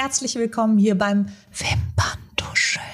[0.00, 2.84] Herzlich willkommen hier beim Wimperntuscheln.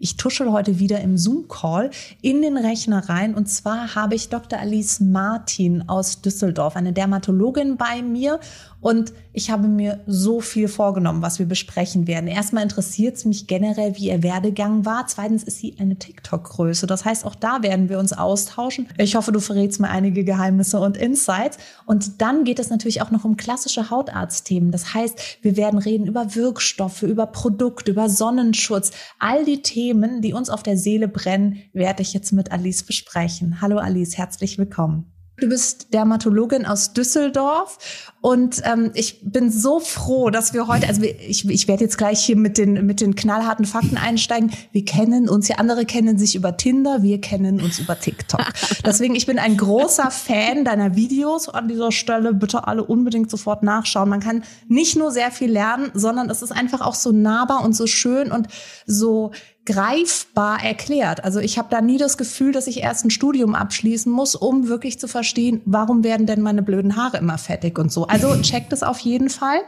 [0.00, 3.36] Ich tuschel heute wieder im Zoom-Call in den Rechner rein.
[3.36, 4.58] Und zwar habe ich Dr.
[4.58, 8.40] Alice Martin aus Düsseldorf, eine Dermatologin bei mir.
[8.82, 12.26] Und ich habe mir so viel vorgenommen, was wir besprechen werden.
[12.26, 15.06] Erstmal interessiert es mich generell, wie ihr Werdegang war.
[15.06, 16.88] Zweitens ist sie eine TikTok-Größe.
[16.88, 18.88] Das heißt, auch da werden wir uns austauschen.
[18.98, 21.58] Ich hoffe, du verrätst mir einige Geheimnisse und Insights.
[21.86, 24.72] Und dann geht es natürlich auch noch um klassische Hautarztthemen.
[24.72, 28.90] Das heißt, wir werden reden über Wirkstoffe, über Produkte, über Sonnenschutz.
[29.20, 33.60] All die Themen, die uns auf der Seele brennen, werde ich jetzt mit Alice besprechen.
[33.60, 35.11] Hallo Alice, herzlich willkommen.
[35.42, 37.76] Du bist Dermatologin aus Düsseldorf
[38.20, 42.20] und ähm, ich bin so froh, dass wir heute, also ich, ich werde jetzt gleich
[42.20, 44.52] hier mit den, mit den knallharten Fakten einsteigen.
[44.70, 48.44] Wir kennen uns ja, andere kennen sich über Tinder, wir kennen uns über TikTok.
[48.86, 52.32] Deswegen, ich bin ein großer Fan deiner Videos an dieser Stelle.
[52.32, 54.08] Bitte alle unbedingt sofort nachschauen.
[54.08, 57.74] Man kann nicht nur sehr viel lernen, sondern es ist einfach auch so nahbar und
[57.74, 58.46] so schön und
[58.86, 59.32] so
[59.64, 61.24] greifbar erklärt.
[61.24, 64.68] Also ich habe da nie das Gefühl, dass ich erst ein Studium abschließen muss, um
[64.68, 68.06] wirklich zu verstehen, warum werden denn meine blöden Haare immer fettig und so.
[68.06, 69.60] Also checkt es auf jeden Fall.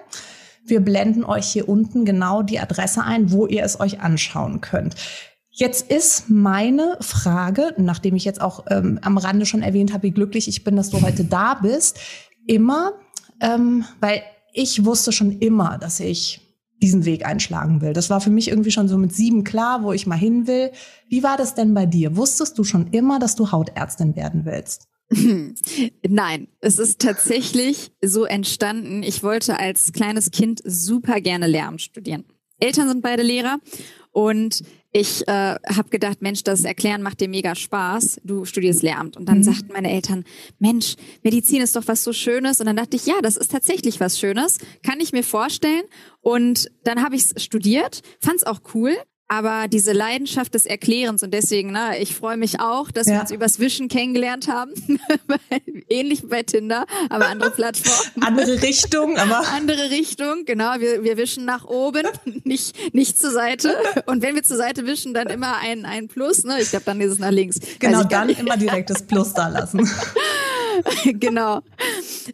[0.67, 4.95] Wir blenden euch hier unten genau die Adresse ein, wo ihr es euch anschauen könnt.
[5.51, 10.11] Jetzt ist meine Frage, nachdem ich jetzt auch ähm, am Rande schon erwähnt habe, wie
[10.11, 12.01] glücklich ich bin, dass du heute da bist,
[12.47, 12.95] immer,
[13.41, 16.44] ähm, weil ich wusste schon immer, dass ich
[16.83, 17.92] diesen Weg einschlagen will.
[17.92, 20.70] Das war für mich irgendwie schon so mit sieben klar, wo ich mal hin will.
[21.08, 22.17] Wie war das denn bei dir?
[22.17, 24.89] Wusstest du schon immer, dass du Hautärztin werden willst?
[26.08, 29.02] Nein, es ist tatsächlich so entstanden.
[29.02, 32.25] Ich wollte als kleines Kind super gerne Lehramt studieren.
[32.58, 33.58] Eltern sind beide Lehrer
[34.12, 34.62] und
[34.97, 38.20] ich äh, habe gedacht, Mensch, das Erklären macht dir mega Spaß.
[38.23, 39.17] Du studierst Lehramt.
[39.17, 39.42] Und dann mhm.
[39.42, 40.23] sagten meine Eltern,
[40.61, 42.61] Mensch, Medizin ist doch was so Schönes.
[42.61, 44.58] Und dann dachte ich, ja, das ist tatsächlich was Schönes.
[44.85, 45.83] Kann ich mir vorstellen.
[46.20, 48.96] Und dann habe ich es studiert, fand es auch cool
[49.39, 53.14] aber diese Leidenschaft des Erklärens und deswegen, ne, ich freue mich auch, dass ja.
[53.14, 54.72] wir uns übers Wischen kennengelernt haben.
[55.89, 58.23] Ähnlich wie bei Tinder, aber andere Plattformen.
[58.23, 59.42] Andere Richtung, aber.
[59.55, 60.78] Andere Richtung, genau.
[60.78, 62.06] Wir, wir wischen nach oben,
[62.44, 63.77] nicht, nicht zur Seite.
[64.06, 66.61] Und wenn wir zur Seite wischen, dann immer ein, ein Plus, ne?
[66.61, 67.58] Ich glaube, dann ist es nach links.
[67.80, 69.90] Genau, also dann immer direkt das Plus da lassen.
[71.05, 71.61] genau.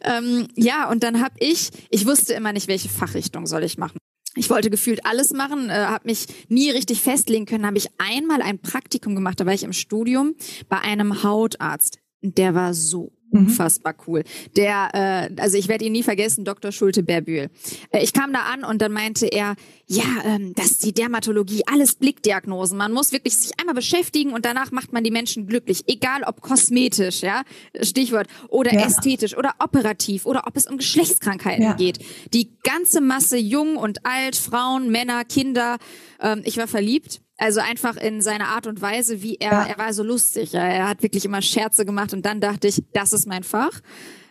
[0.03, 3.97] Ähm, ja, und dann habe ich, ich wusste immer nicht, welche Fachrichtung soll ich machen
[4.35, 7.65] ich wollte gefühlt alles machen, äh, habe mich nie richtig festlegen können.
[7.65, 10.35] Habe ich einmal ein Praktikum gemacht, da war ich im Studium
[10.69, 11.99] bei einem Hautarzt.
[12.21, 13.11] Der war so.
[13.31, 14.23] Unfassbar cool.
[14.55, 16.71] Der, äh, also ich werde ihn nie vergessen, Dr.
[16.71, 17.49] Schulte Berbühl.
[17.91, 19.55] Äh, ich kam da an und dann meinte er,
[19.87, 22.77] ja, ähm, das ist die Dermatologie, alles Blickdiagnosen.
[22.77, 25.83] Man muss wirklich sich einmal beschäftigen und danach macht man die Menschen glücklich.
[25.87, 27.43] Egal ob kosmetisch, ja,
[27.81, 28.85] Stichwort, oder ja.
[28.85, 31.73] ästhetisch oder operativ oder ob es um Geschlechtskrankheiten ja.
[31.73, 31.99] geht.
[32.33, 35.77] Die ganze Masse, jung und alt, Frauen, Männer, Kinder.
[36.21, 39.65] Ähm, ich war verliebt also einfach in seiner Art und Weise, wie er, ja.
[39.65, 40.53] er war so lustig.
[40.53, 43.81] Er hat wirklich immer Scherze gemacht und dann dachte ich, das ist mein Fach.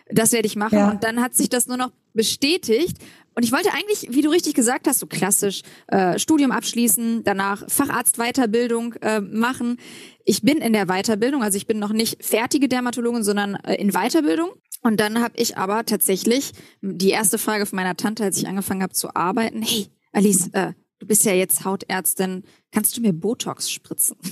[0.09, 0.77] Das werde ich machen.
[0.77, 0.91] Ja.
[0.91, 2.97] Und dann hat sich das nur noch bestätigt.
[3.35, 7.69] Und ich wollte eigentlich, wie du richtig gesagt hast, so klassisch äh, Studium abschließen, danach
[7.69, 9.77] Facharztweiterbildung äh, machen.
[10.23, 13.91] Ich bin in der Weiterbildung, also ich bin noch nicht fertige Dermatologin, sondern äh, in
[13.91, 14.51] Weiterbildung.
[14.83, 18.83] Und dann habe ich aber tatsächlich die erste Frage von meiner Tante, als ich angefangen
[18.83, 23.69] habe zu arbeiten, hey, Alice, äh, du bist ja jetzt Hautärztin, kannst du mir Botox
[23.69, 24.15] spritzen?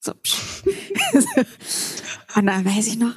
[0.00, 0.12] So.
[2.36, 3.16] Und dann weiß ich noch,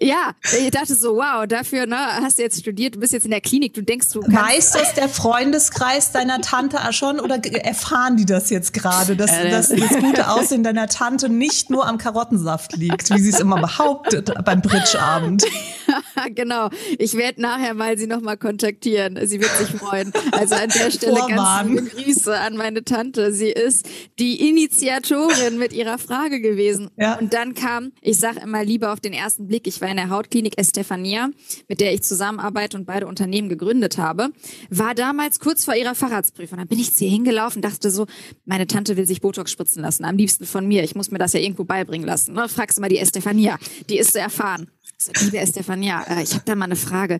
[0.00, 3.30] ja, ich dachte so, wow, dafür ne, hast du jetzt studiert, du bist jetzt in
[3.30, 8.16] der Klinik, du denkst, du kannst Weiß das der Freundeskreis deiner Tante schon oder erfahren
[8.16, 11.86] die das jetzt gerade, dass, äh, das, dass das gute Aussehen deiner Tante nicht nur
[11.86, 15.44] am Karottensaft liegt, wie sie es immer behauptet beim Bridgeabend?
[16.28, 16.70] genau.
[16.98, 19.18] Ich werde nachher mal sie nochmal kontaktieren.
[19.26, 20.12] Sie wird sich freuen.
[20.32, 21.76] Also an der Stelle Vorwarn.
[21.76, 23.32] ganz liebe Grüße an meine Tante.
[23.32, 26.90] Sie ist die Initiatorin mit ihrer Frage gewesen.
[26.96, 27.18] Ja.
[27.18, 30.10] Und dann kam, ich sage immer lieber auf den ersten Blick, ich war in der
[30.10, 31.30] Hautklinik Estefania,
[31.68, 34.30] mit der ich zusammenarbeite und beide Unternehmen gegründet habe,
[34.68, 36.58] war damals kurz vor ihrer Facharztprüfung.
[36.58, 38.06] Dann bin ich zu ihr hingelaufen, dachte so,
[38.44, 40.84] meine Tante will sich Botox spritzen lassen, am liebsten von mir.
[40.84, 42.34] Ich muss mir das ja irgendwo beibringen lassen.
[42.34, 42.48] Ne?
[42.48, 43.58] Fragst du mal die Estefania,
[43.88, 44.70] die ist so erfahren.
[44.98, 47.18] So, liebe Estefania, äh, ich habe da mal eine Frage.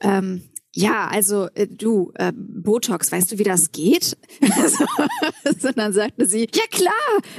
[0.00, 0.42] Ähm,
[0.74, 4.16] ja, also äh, du, äh, Botox, weißt du, wie das geht?
[5.58, 6.92] so, dann sagte sie, ja klar,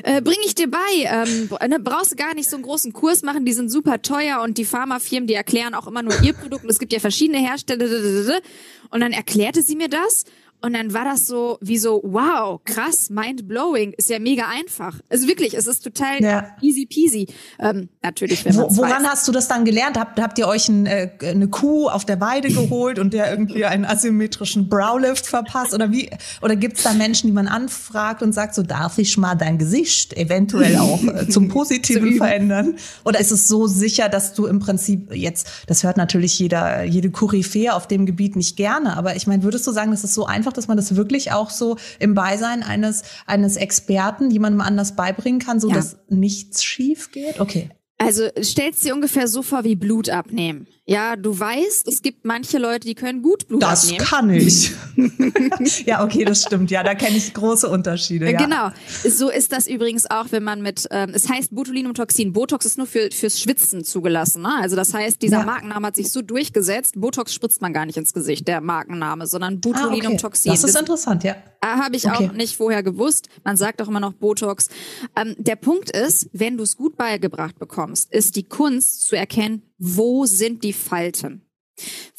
[0.03, 0.77] äh, bring ich dir bei.
[1.03, 4.41] Ähm, ne, brauchst du gar nicht so einen großen Kurs machen, die sind super teuer
[4.41, 6.63] und die Pharmafirmen, die erklären auch immer nur ihr Produkt.
[6.63, 8.41] Und es gibt ja verschiedene Hersteller.
[8.89, 10.25] Und dann erklärte sie mir das
[10.61, 14.99] Und dann war das so wie so, wow, krass, mind blowing, ist ja mega einfach.
[15.09, 16.47] Also wirklich, es ist total ja.
[16.61, 17.27] easy peasy.
[17.59, 19.09] Ähm, natürlich, wenn Wo, Woran weiß.
[19.09, 19.97] hast du das dann gelernt?
[19.97, 23.65] Habt, habt ihr euch ein, äh, eine Kuh auf der Weide geholt und der irgendwie
[23.65, 25.73] einen asymmetrischen Browlift verpasst?
[25.73, 26.09] Oder wie?
[26.41, 30.15] Oder gibt's da Menschen, die man anfragt und sagt, so darf ich mal dein Gesicht
[30.17, 32.75] eventuell auch äh, zum Positiven verändern?
[33.05, 37.11] Oder ist es so sicher, dass du im Prinzip jetzt, das hört natürlich jeder, jede
[37.11, 40.25] Koryphäe auf dem Gebiet nicht gerne, aber ich meine, würdest du sagen, das ist so
[40.25, 45.39] einfach, dass man das wirklich auch so im Beisein eines, eines Experten jemandem anders beibringen
[45.39, 45.75] kann, so ja.
[45.75, 47.39] dass nichts schief geht?
[47.39, 47.69] Okay.
[48.01, 50.67] Also stellst dir ungefähr so vor wie Blut abnehmen.
[50.89, 53.99] Ja, du weißt, es gibt manche Leute, die können gut Blut das abnehmen.
[53.99, 55.85] Das kann ich.
[55.85, 56.71] ja, okay, das stimmt.
[56.71, 58.31] Ja, da kenne ich große Unterschiede.
[58.31, 58.39] Ja.
[58.39, 58.69] Genau.
[59.07, 62.33] So ist das übrigens auch, wenn man mit, ähm, es heißt Botulinumtoxin.
[62.33, 64.41] Botox ist nur für, fürs Schwitzen zugelassen.
[64.41, 64.51] Ne?
[64.59, 65.45] Also das heißt, dieser ja.
[65.45, 66.99] Markenname hat sich so durchgesetzt.
[66.99, 70.51] Botox spritzt man gar nicht ins Gesicht, der Markenname, sondern Botulinumtoxin.
[70.51, 70.61] Ah, okay.
[70.63, 71.35] Das ist interessant, ja.
[71.63, 72.29] Habe ich okay.
[72.29, 73.29] auch nicht vorher gewusst.
[73.43, 74.69] Man sagt auch immer noch Botox.
[75.15, 79.63] Ähm, der Punkt ist, wenn du es gut beigebracht bekommst, ist die Kunst zu erkennen,
[79.77, 81.45] wo sind die Falten?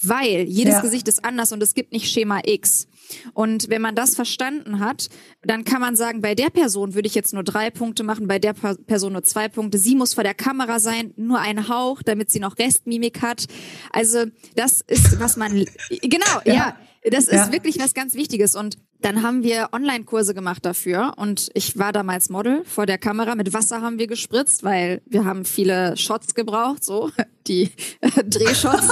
[0.02, 0.80] Weil jedes ja.
[0.80, 2.86] Gesicht ist anders und es gibt nicht Schema X.
[3.34, 5.08] Und wenn man das verstanden hat,
[5.42, 8.38] dann kann man sagen, bei der Person würde ich jetzt nur drei Punkte machen, bei
[8.38, 9.78] der Person nur zwei Punkte.
[9.78, 13.46] Sie muss vor der Kamera sein, nur ein Hauch, damit sie noch Restmimik hat.
[13.92, 16.54] Also das ist, was man, genau, ja.
[16.54, 16.76] ja
[17.10, 17.52] das ist ja.
[17.52, 18.54] wirklich was ganz Wichtiges.
[18.54, 23.34] Und dann haben wir Online-Kurse gemacht dafür und ich war damals Model vor der Kamera.
[23.34, 27.10] Mit Wasser haben wir gespritzt, weil wir haben viele Shots gebraucht, so
[27.46, 27.70] die
[28.00, 28.86] äh, Drehshots.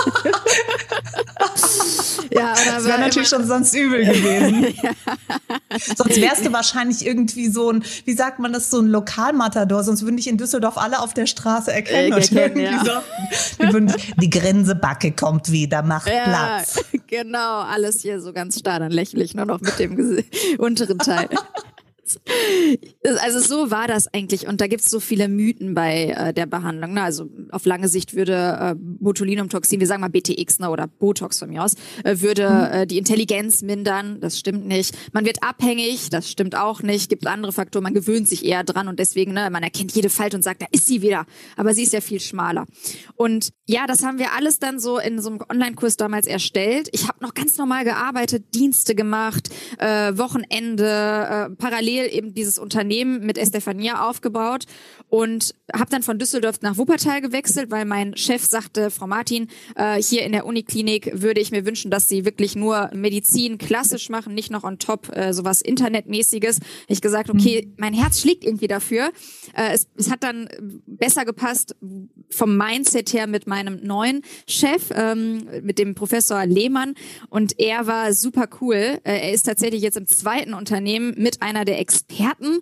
[2.31, 4.75] ja, das wäre natürlich schon sonst übel gewesen.
[4.83, 4.91] ja.
[5.97, 9.83] Sonst wärst du wahrscheinlich irgendwie so ein, wie sagt man das, so ein Lokalmatador.
[9.85, 12.13] Sonst würden dich in Düsseldorf alle auf der Straße erkennen.
[12.13, 12.85] Äh, erkennen ja.
[12.85, 12.91] so,
[13.63, 16.81] die, würden, die Grinsebacke kommt wieder, macht ja, Platz.
[17.11, 20.23] Genau, alles hier so ganz starr, dann lächle ich nur noch mit dem
[20.59, 21.31] unteren Teil.
[23.23, 26.47] Also so war das eigentlich und da gibt es so viele Mythen bei äh, der
[26.47, 26.95] Behandlung.
[26.95, 27.03] Ne?
[27.03, 31.51] Also auf lange Sicht würde äh, Botulinumtoxin, wir sagen mal BTX ne, oder Botox von
[31.51, 31.75] mir aus,
[32.05, 32.79] äh, würde mhm.
[32.81, 34.21] äh, die Intelligenz mindern.
[34.21, 34.97] Das stimmt nicht.
[35.13, 37.09] Man wird abhängig, das stimmt auch nicht.
[37.09, 40.37] Gibt andere Faktoren, man gewöhnt sich eher dran und deswegen, ne, man erkennt jede Falte
[40.37, 41.27] und sagt, da ist sie wieder.
[41.57, 42.67] Aber sie ist ja viel schmaler.
[43.17, 46.89] Und ja, das haben wir alles dann so in so einem Online-Kurs damals erstellt.
[46.93, 52.59] Ich habe noch ganz normal gearbeitet, Dienste gemacht, äh, Wochenende, äh, parallel parallel eben dieses
[52.59, 54.65] Unternehmen mit Estefania aufgebaut
[55.09, 60.01] und habe dann von Düsseldorf nach Wuppertal gewechselt, weil mein Chef sagte, Frau Martin, äh,
[60.03, 64.35] hier in der Uniklinik würde ich mir wünschen, dass Sie wirklich nur Medizin klassisch machen,
[64.35, 66.61] nicht noch on top äh, sowas Internetmäßiges.
[66.89, 67.75] Ich gesagt, okay, mhm.
[67.79, 69.11] mein Herz schlägt irgendwie dafür.
[69.55, 70.49] Äh, es, es hat dann
[70.87, 71.75] besser gepasst
[72.31, 76.95] vom Mindset her mit meinem neuen Chef, ähm, mit dem Professor Lehmann
[77.31, 78.99] und er war super cool.
[79.05, 82.61] Äh, er ist tatsächlich jetzt im zweiten Unternehmen mit einer der Experten,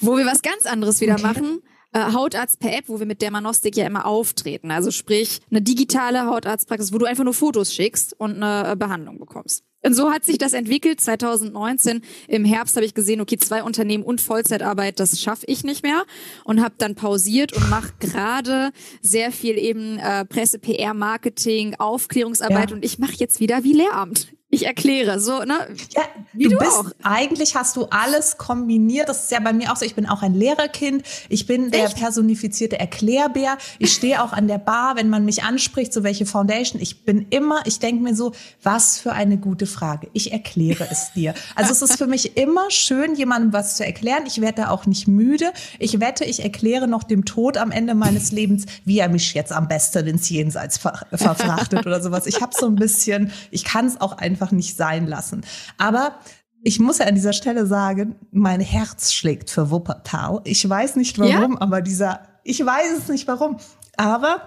[0.00, 1.22] wo wir was ganz anderes wieder okay.
[1.22, 1.62] machen.
[1.92, 4.70] Äh, Hautarzt per App, wo wir mit Dermanostik ja immer auftreten.
[4.70, 9.18] Also sprich, eine digitale Hautarztpraxis, wo du einfach nur Fotos schickst und eine äh, Behandlung
[9.18, 9.64] bekommst.
[9.82, 11.00] Und so hat sich das entwickelt.
[11.00, 15.84] 2019 im Herbst habe ich gesehen, okay, zwei Unternehmen und Vollzeitarbeit, das schaffe ich nicht
[15.84, 16.04] mehr
[16.42, 22.70] und habe dann pausiert und mache gerade sehr viel eben äh, Presse, PR, Marketing, Aufklärungsarbeit
[22.70, 22.76] ja.
[22.76, 24.35] und ich mache jetzt wieder wie Lehramt.
[24.48, 25.54] Ich erkläre, so, ne?
[25.90, 26.02] Ja,
[26.32, 26.84] Wie du, du bist, auch.
[27.02, 29.08] eigentlich hast du alles kombiniert.
[29.08, 29.84] Das ist ja bei mir auch so.
[29.84, 31.02] Ich bin auch ein Lehrerkind.
[31.28, 31.96] Ich bin der Echt?
[31.96, 33.58] personifizierte Erklärbär.
[33.80, 36.80] Ich stehe auch an der Bar, wenn man mich anspricht, so welche Foundation.
[36.80, 38.32] Ich bin immer, ich denke mir so,
[38.62, 40.08] was für eine gute Frage.
[40.12, 41.34] Ich erkläre es dir.
[41.56, 44.22] Also es ist für mich immer schön, jemandem was zu erklären.
[44.28, 45.52] Ich werde da auch nicht müde.
[45.80, 49.50] Ich wette, ich erkläre noch dem Tod am Ende meines Lebens, wie er mich jetzt
[49.52, 52.28] am besten ins Jenseits ver verfrachtet oder sowas.
[52.28, 55.44] Ich habe so ein bisschen, ich kann es auch einfach einfach nicht sein lassen.
[55.78, 56.18] Aber
[56.62, 60.40] ich muss ja an dieser Stelle sagen, mein Herz schlägt für Wuppertal.
[60.44, 61.60] Ich weiß nicht warum, ja?
[61.60, 63.56] aber dieser, ich weiß es nicht warum.
[63.96, 64.42] Aber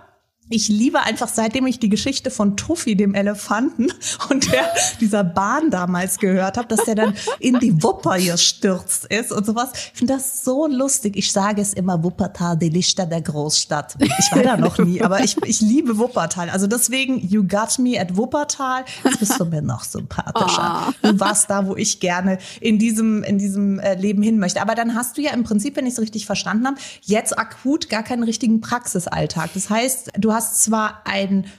[0.50, 3.88] ich liebe einfach, seitdem ich die Geschichte von Tuffy, dem Elefanten
[4.30, 9.32] und der, dieser Bahn damals gehört habe, dass der dann in die Wupper gestürzt ist
[9.32, 9.70] und sowas.
[9.94, 11.16] Ich finde das so lustig.
[11.16, 13.96] Ich sage es immer Wuppertal, die Lichter der Großstadt.
[14.00, 16.50] Ich war da noch nie, aber ich, ich liebe Wuppertal.
[16.50, 18.86] Also deswegen, you got me at Wuppertal.
[19.04, 20.88] Jetzt bist du mir noch sympathischer.
[20.88, 21.12] Oh.
[21.12, 24.62] Du warst da, wo ich gerne in diesem, in diesem äh, Leben hin möchte.
[24.62, 27.90] Aber dann hast du ja im Prinzip, wenn ich es richtig verstanden habe, jetzt akut
[27.90, 29.52] gar keinen richtigen Praxisalltag.
[29.54, 31.52] Das heißt, du hast hast zwar ein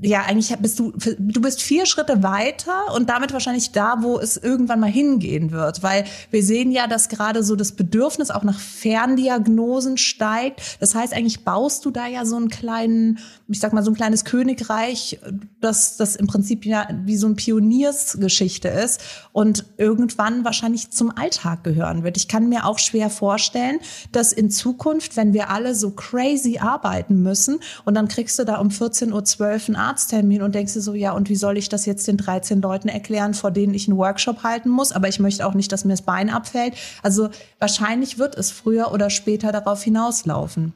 [0.00, 4.36] ja, eigentlich bist du, du bist vier Schritte weiter und damit wahrscheinlich da, wo es
[4.36, 5.82] irgendwann mal hingehen wird.
[5.82, 10.80] Weil wir sehen ja, dass gerade so das Bedürfnis auch nach Ferndiagnosen steigt.
[10.80, 13.94] Das heißt, eigentlich baust du da ja so einen kleinen, ich sag mal, so ein
[13.94, 15.20] kleines Königreich,
[15.60, 21.62] das, das im Prinzip ja wie so ein Pioniersgeschichte ist und irgendwann wahrscheinlich zum Alltag
[21.62, 22.16] gehören wird.
[22.16, 23.78] Ich kann mir auch schwer vorstellen,
[24.10, 28.56] dass in Zukunft, wenn wir alle so crazy arbeiten müssen und dann kriegst du da
[28.56, 31.68] um 14.12 Uhr zwölf einen Arzttermin und denkst dir so, ja, und wie soll ich
[31.68, 35.18] das jetzt den 13 Leuten erklären, vor denen ich einen Workshop halten muss, aber ich
[35.18, 36.74] möchte auch nicht, dass mir das Bein abfällt.
[37.02, 40.74] Also wahrscheinlich wird es früher oder später darauf hinauslaufen.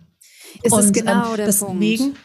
[0.65, 2.21] Ist und, es genau ähm, der deswegen, Punkt.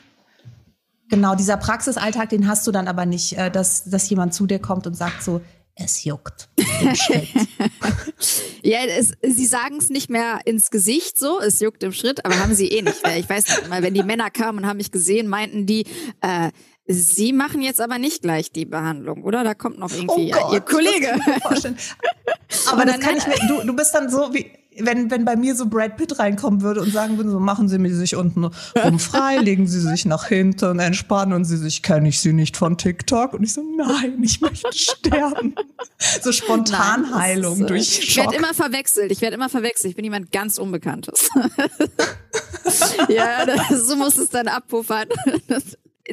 [1.10, 4.60] Genau, dieser Praxisalltag, den hast du dann aber nicht, äh, dass, dass jemand zu dir
[4.60, 5.42] kommt und sagt so,
[5.76, 6.50] es juckt.
[8.64, 12.40] ja, es, sie sagen es nicht mehr ins Gesicht so, es juckt im Schritt, aber
[12.40, 13.02] haben sie eh nicht.
[13.18, 15.86] Ich weiß nicht mal, wenn die Männer kamen und haben mich gesehen, meinten die,
[16.22, 16.52] äh,
[16.88, 19.44] Sie machen jetzt aber nicht gleich die Behandlung, oder?
[19.44, 21.14] Da kommt noch irgendwie oh Gott, Ihr Kollege.
[22.68, 25.56] aber das kann ich mir, du, du bist dann so wie, wenn, wenn bei mir
[25.56, 29.00] so Brad Pitt reinkommen würde und sagen würde, so machen Sie mir sich unten rum
[29.00, 33.34] frei, legen Sie sich nach hinten, entspannen Sie sich, kenne ich Sie nicht von TikTok?
[33.34, 35.56] Und ich so, nein, ich möchte sterben.
[36.22, 38.04] So Spontanheilung nein, durch Schock.
[38.04, 39.92] Ich werde immer verwechselt, ich werde immer verwechselt.
[39.92, 41.30] Ich bin jemand ganz Unbekanntes.
[43.10, 45.08] ja, das, so muss es dann abpuffern.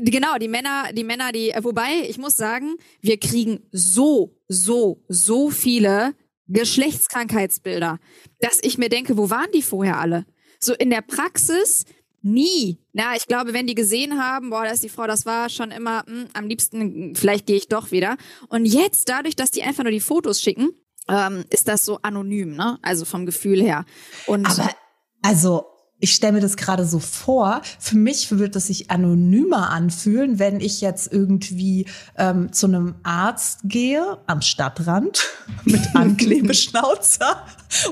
[0.01, 5.51] Genau, die Männer, die Männer, die, wobei, ich muss sagen, wir kriegen so, so, so
[5.51, 6.15] viele
[6.49, 7.99] Geschlechtskrankheitsbilder,
[8.41, 10.27] dass ich mir denke, wo waren die vorher alle?
[10.61, 11.85] So in der Praxis
[12.23, 12.79] nie.
[12.93, 15.71] Na, ich glaube, wenn die gesehen haben, boah, da ist die Frau, das war schon
[15.71, 18.17] immer, mh, hm, am liebsten, vielleicht gehe ich doch wieder.
[18.49, 20.71] Und jetzt, dadurch, dass die einfach nur die Fotos schicken,
[21.09, 22.79] ähm, ist das so anonym, ne?
[22.83, 23.85] Also vom Gefühl her.
[24.27, 24.71] Und Aber
[25.23, 25.67] also
[26.01, 30.61] ich stelle mir das gerade so vor, für mich wird es sich anonymer anfühlen, wenn
[30.61, 31.87] ich jetzt irgendwie
[32.17, 35.27] ähm, zu einem Arzt gehe am Stadtrand
[35.65, 37.43] mit Anklebeschnauzer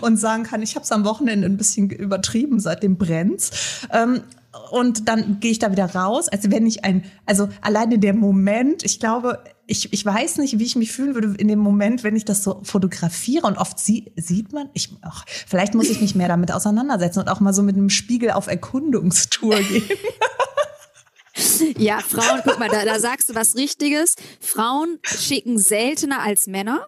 [0.00, 3.50] und sagen kann, ich habe es am Wochenende ein bisschen übertrieben, seitdem brennt's.
[3.92, 4.22] Ähm,
[4.70, 8.84] und dann gehe ich da wieder raus, als wenn ich ein, also alleine der Moment,
[8.84, 12.16] ich glaube, ich, ich weiß nicht, wie ich mich fühlen würde in dem Moment, wenn
[12.16, 16.14] ich das so fotografiere und oft sie, sieht man, ich, ach, vielleicht muss ich mich
[16.14, 19.88] mehr damit auseinandersetzen und auch mal so mit einem Spiegel auf Erkundungstour gehen.
[21.76, 24.14] Ja, Frauen, guck mal, da, da sagst du was Richtiges.
[24.40, 26.86] Frauen schicken seltener als Männer.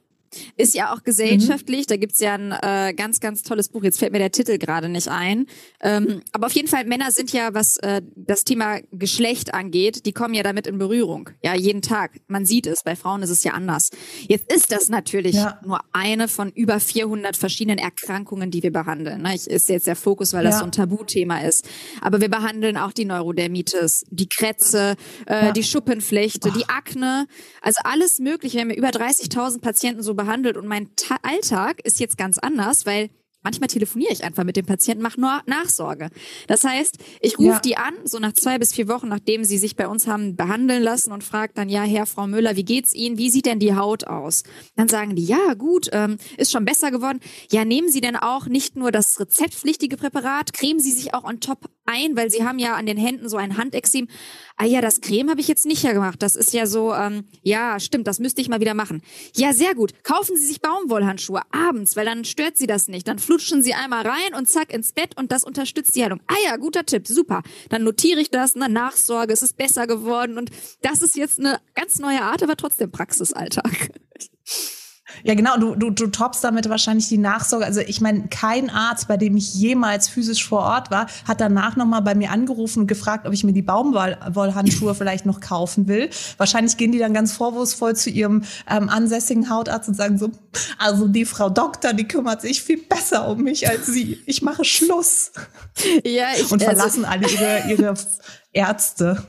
[0.57, 1.81] Ist ja auch gesellschaftlich.
[1.81, 1.89] Mhm.
[1.89, 3.83] Da gibt's ja ein äh, ganz, ganz tolles Buch.
[3.83, 5.47] Jetzt fällt mir der Titel gerade nicht ein.
[5.81, 10.13] Ähm, aber auf jeden Fall, Männer sind ja, was äh, das Thema Geschlecht angeht, die
[10.13, 11.31] kommen ja damit in Berührung.
[11.43, 12.21] Ja, jeden Tag.
[12.27, 12.83] Man sieht es.
[12.83, 13.91] Bei Frauen ist es ja anders.
[14.27, 15.59] Jetzt ist das natürlich ja.
[15.65, 19.23] nur eine von über 400 verschiedenen Erkrankungen, die wir behandeln.
[19.23, 19.35] Ne?
[19.35, 20.59] Ich ist jetzt der Fokus, weil das ja.
[20.61, 21.69] so ein Tabuthema ist.
[22.01, 25.53] Aber wir behandeln auch die Neurodermitis, die Krätze, äh, ja.
[25.53, 26.57] die Schuppenflechte, Ach.
[26.57, 27.27] die Akne.
[27.63, 28.57] Also alles Mögliche.
[28.57, 32.85] Wir haben über 30.000 Patienten so behandelt und mein Ta Alltag ist jetzt ganz anders,
[32.85, 33.09] weil
[33.45, 36.11] Manchmal telefoniere ich einfach mit dem Patienten, mache nur Nachsorge.
[36.49, 37.61] Das heißt, ich rufe ja.
[37.61, 40.83] die an, so nach zwei bis vier Wochen, nachdem sie sich bei uns haben behandeln
[40.83, 43.17] lassen und frage dann, ja, Herr, Frau Müller, wie geht's Ihnen?
[43.17, 44.43] Wie sieht denn die Haut aus?
[44.75, 47.21] Dann sagen die, ja, gut, ähm, ist schon besser geworden.
[47.51, 51.39] Ja, nehmen Sie denn auch nicht nur das rezeptpflichtige Präparat, cremen Sie sich auch on
[51.39, 54.09] top ein, weil Sie haben ja an den Händen so ein Handexem.
[54.57, 56.23] Ah ja, das Creme habe ich jetzt nicht gemacht.
[56.23, 59.03] Das ist ja so, ähm, ja, stimmt, das müsste ich mal wieder machen.
[59.35, 60.05] Ja, sehr gut.
[60.05, 63.09] Kaufen Sie sich Baumwollhandschuhe abends, weil dann stört Sie das nicht.
[63.09, 66.21] Dann flutschen Sie einmal rein und zack ins Bett und das unterstützt die Heilung.
[66.27, 67.43] Ah ja, guter Tipp, super.
[67.71, 70.51] Dann notiere ich das, eine Nachsorge, es ist besser geworden und
[70.83, 73.91] das ist jetzt eine ganz neue Art, aber trotzdem Praxisalltag.
[75.23, 77.65] Ja, genau, du, du, du toppst damit wahrscheinlich die Nachsorge.
[77.65, 81.77] Also ich meine, kein Arzt, bei dem ich jemals physisch vor Ort war, hat danach
[81.77, 86.11] nochmal bei mir angerufen und gefragt, ob ich mir die Baumwollhandschuhe vielleicht noch kaufen will.
[86.37, 90.31] Wahrscheinlich gehen die dann ganz vorwurfsvoll zu ihrem ähm, ansässigen Hautarzt und sagen so,
[90.79, 94.23] also die Frau Doktor, die kümmert sich viel besser um mich als Sie.
[94.27, 95.33] Ich mache Schluss.
[96.05, 97.95] Ja, ich, und verlassen also, alle ihre, ihre
[98.53, 99.25] Ärzte.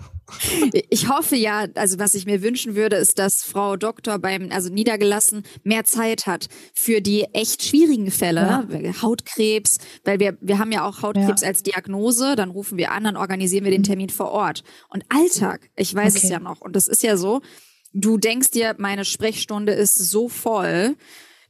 [0.90, 4.70] Ich hoffe ja, also was ich mir wünschen würde, ist, dass Frau Doktor beim, also
[4.70, 9.02] niedergelassen, mehr Zeit hat für die echt schwierigen Fälle, ja.
[9.02, 11.48] Hautkrebs, weil wir, wir haben ja auch Hautkrebs ja.
[11.48, 14.64] als Diagnose, dann rufen wir an, dann organisieren wir den Termin vor Ort.
[14.90, 16.26] Und Alltag, ich weiß okay.
[16.26, 17.42] es ja noch, und das ist ja so,
[17.94, 20.96] du denkst dir, meine Sprechstunde ist so voll,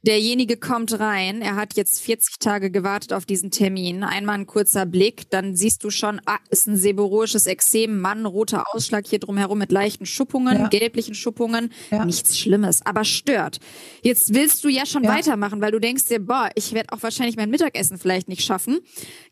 [0.03, 4.85] derjenige kommt rein, er hat jetzt 40 Tage gewartet auf diesen Termin, einmal ein kurzer
[4.85, 9.57] Blick, dann siehst du schon, ah, ist ein seborrhoisches Exem, Mann, roter Ausschlag hier drumherum
[9.57, 10.67] mit leichten Schuppungen, ja.
[10.67, 12.05] gelblichen Schuppungen, ja.
[12.05, 13.59] nichts Schlimmes, aber stört.
[14.01, 15.13] Jetzt willst du ja schon ja.
[15.15, 18.79] weitermachen, weil du denkst dir, boah, ich werde auch wahrscheinlich mein Mittagessen vielleicht nicht schaffen.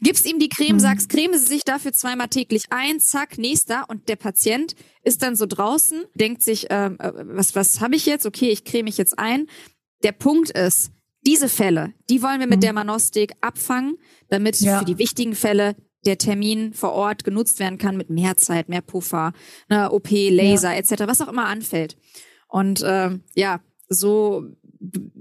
[0.02, 0.80] Gibst ihm die Creme, mhm.
[0.80, 5.36] sagst, creme sie sich dafür zweimal täglich ein, zack, nächster und der Patient ist dann
[5.36, 8.26] so draußen, denkt sich, ähm, äh, was, was habe ich jetzt?
[8.26, 9.48] Okay, ich creme mich jetzt ein
[10.04, 10.92] der Punkt ist,
[11.26, 12.62] diese Fälle, die wollen wir mit mhm.
[12.62, 13.98] der Manostik abfangen,
[14.30, 14.80] damit ja.
[14.80, 15.76] für die wichtigen Fälle
[16.06, 19.34] der Termin vor Ort genutzt werden kann mit mehr Zeit, mehr Puffer,
[19.70, 20.78] ne, OP, Laser ja.
[20.78, 21.98] etc., was auch immer anfällt.
[22.48, 24.46] Und äh, ja, so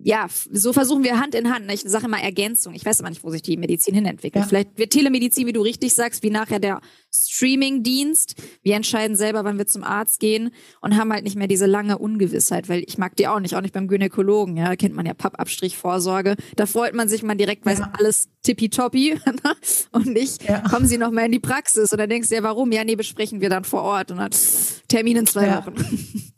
[0.03, 1.71] ja, so versuchen wir Hand in Hand.
[1.73, 2.75] Ich sage immer Ergänzung.
[2.75, 4.45] Ich weiß aber nicht, wo sich die Medizin hinentwickelt.
[4.45, 4.49] Ja.
[4.49, 6.81] Vielleicht wird Telemedizin, wie du richtig sagst, wie nachher der
[7.13, 8.35] Streaming-Dienst.
[8.63, 11.99] Wir entscheiden selber, wann wir zum Arzt gehen und haben halt nicht mehr diese lange
[11.99, 14.57] Ungewissheit, weil ich mag die auch nicht, auch nicht beim Gynäkologen.
[14.57, 16.37] Ja, kennt man ja Pappabstrich-Vorsorge.
[16.57, 17.93] Da freut man sich mal direkt, weil ja.
[17.99, 19.19] alles tippitoppi
[19.93, 20.61] und nicht, ja.
[20.61, 21.93] kommen Sie noch mal in die Praxis.
[21.93, 22.71] Und dann denkst du ja, warum?
[22.73, 24.31] Ja, nee, besprechen wir dann vor Ort und dann
[24.89, 25.75] Termin in zwei Wochen.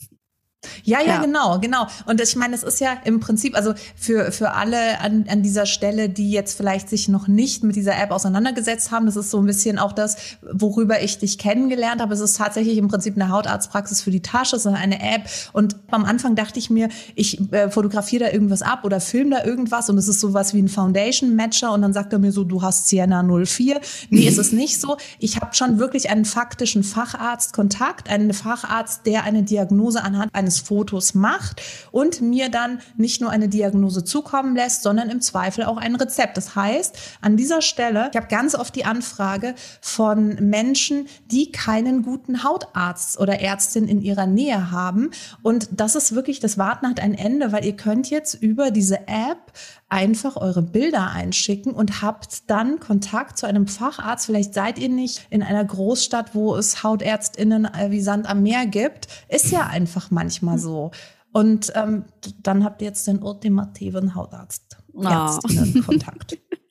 [0.83, 1.87] Ja, ja, ja, genau, genau.
[2.07, 5.67] Und ich meine, es ist ja im Prinzip, also für, für alle an, an dieser
[5.67, 9.38] Stelle, die jetzt vielleicht sich noch nicht mit dieser App auseinandergesetzt haben, das ist so
[9.38, 10.17] ein bisschen auch das,
[10.50, 12.12] worüber ich dich kennengelernt habe.
[12.12, 15.29] Es ist tatsächlich im Prinzip eine Hautarztpraxis für die Tasche, es ist eine App.
[15.53, 19.45] Und am Anfang dachte ich mir, ich äh, fotografiere da irgendwas ab oder filme da
[19.45, 22.62] irgendwas und es ist sowas wie ein Foundation-Matcher und dann sagt er mir so, du
[22.62, 23.81] hast Sienna 04.
[24.11, 24.97] Nee, ist es nicht so.
[25.21, 30.61] Ich habe schon wirklich einen faktischen Facharztkontakt, einen Facharzt, der eine Diagnose anhand eines eines
[30.61, 31.61] Fotos macht
[31.93, 36.38] und mir dann nicht nur eine Diagnose zukommen lässt, sondern im Zweifel auch ein Rezept.
[36.38, 42.02] Das heißt, an dieser Stelle, ich habe ganz oft die Anfrage von Menschen, die keinen
[42.02, 45.11] guten Hautarzt oder Ärztin in ihrer Nähe haben.
[45.43, 49.07] Und das ist wirklich, das Warten hat ein Ende, weil ihr könnt jetzt über diese
[49.07, 49.52] App
[49.88, 54.26] einfach eure Bilder einschicken und habt dann Kontakt zu einem Facharzt.
[54.26, 58.66] Vielleicht seid ihr nicht in einer Großstadt, wo es Hautärztinnen äh, wie Sand am Meer
[58.66, 59.09] gibt.
[59.28, 60.90] Ist ja einfach manchmal so.
[61.33, 62.04] Und ähm,
[62.42, 64.78] dann habt ihr jetzt den ultimativen Hautarzt.
[64.92, 65.02] Oh.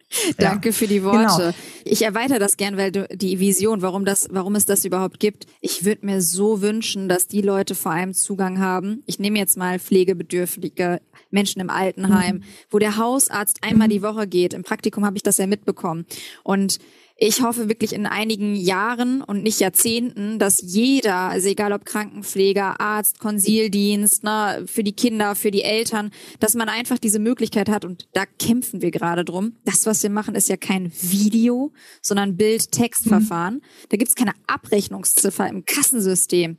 [0.37, 1.37] Danke für die Worte.
[1.37, 1.53] Genau.
[1.83, 5.47] Ich erweitere das gern, weil du die Vision, warum das, warum es das überhaupt gibt.
[5.61, 9.03] Ich würde mir so wünschen, dass die Leute vor allem Zugang haben.
[9.05, 12.43] Ich nehme jetzt mal pflegebedürftige Menschen im Altenheim, mhm.
[12.69, 14.53] wo der Hausarzt einmal die Woche geht.
[14.53, 16.05] Im Praktikum habe ich das ja mitbekommen.
[16.43, 16.79] Und
[17.19, 22.79] ich hoffe wirklich in einigen Jahren und nicht Jahrzehnten, dass jeder, also egal ob Krankenpfleger,
[22.79, 27.85] Arzt, Konsildienst, ne, für die Kinder, für die Eltern, dass man einfach diese Möglichkeit hat
[27.85, 29.55] und da kämpfen wir gerade drum.
[29.65, 33.55] Das, was wir machen, ist ja kein Video, sondern Bild-Text-Verfahren.
[33.55, 33.61] Mhm.
[33.89, 36.57] Da gibt's keine Abrechnungsziffer im Kassensystem.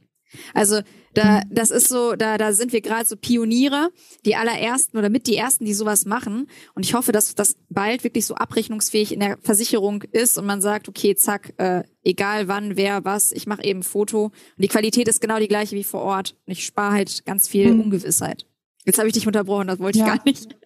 [0.55, 0.81] Also
[1.15, 1.43] da, mhm.
[1.51, 3.91] das ist so, da, da sind wir gerade so Pioniere,
[4.25, 6.49] die allerersten oder mit die ersten, die sowas machen.
[6.75, 10.61] Und ich hoffe, dass das bald wirklich so abrechnungsfähig in der Versicherung ist und man
[10.61, 14.25] sagt, okay, zack, äh, egal wann, wer, was, ich mache eben ein Foto.
[14.25, 16.37] Und die Qualität ist genau die gleiche wie vor Ort.
[16.47, 17.81] Und ich spare halt ganz viel mhm.
[17.83, 18.47] Ungewissheit.
[18.85, 20.17] Jetzt habe ich dich unterbrochen, das wollte ich ja.
[20.17, 20.57] gar nicht.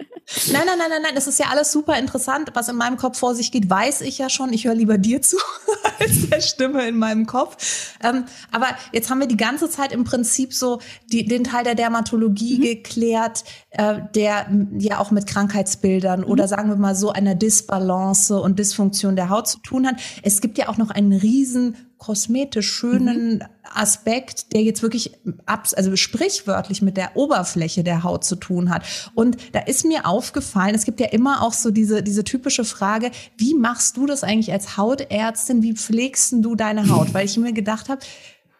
[0.50, 2.50] Nein, nein, nein, nein, nein, das ist ja alles super interessant.
[2.54, 4.52] Was in meinem Kopf vor sich geht, weiß ich ja schon.
[4.52, 5.36] Ich höre lieber dir zu
[5.98, 7.94] als der Stimme in meinem Kopf.
[8.02, 10.80] Ähm, aber jetzt haben wir die ganze Zeit im Prinzip so
[11.10, 12.62] die, den Teil der Dermatologie mhm.
[12.62, 14.46] geklärt, äh, der
[14.78, 16.26] ja auch mit Krankheitsbildern mhm.
[16.26, 19.96] oder sagen wir mal so einer Disbalance und Dysfunktion der Haut zu tun hat.
[20.22, 23.42] Es gibt ja auch noch einen riesen kosmetisch schönen mhm.
[23.74, 25.12] Aspekt, der jetzt wirklich
[25.54, 28.82] also sprichwörtlich mit der Oberfläche der Haut zu tun hat.
[29.14, 33.12] Und da ist mir aufgefallen, es gibt ja immer auch so diese, diese typische Frage,
[33.38, 35.62] wie machst du das eigentlich als Hautärztin?
[35.62, 37.14] Wie pflegst du deine Haut?
[37.14, 38.00] Weil ich mir gedacht habe,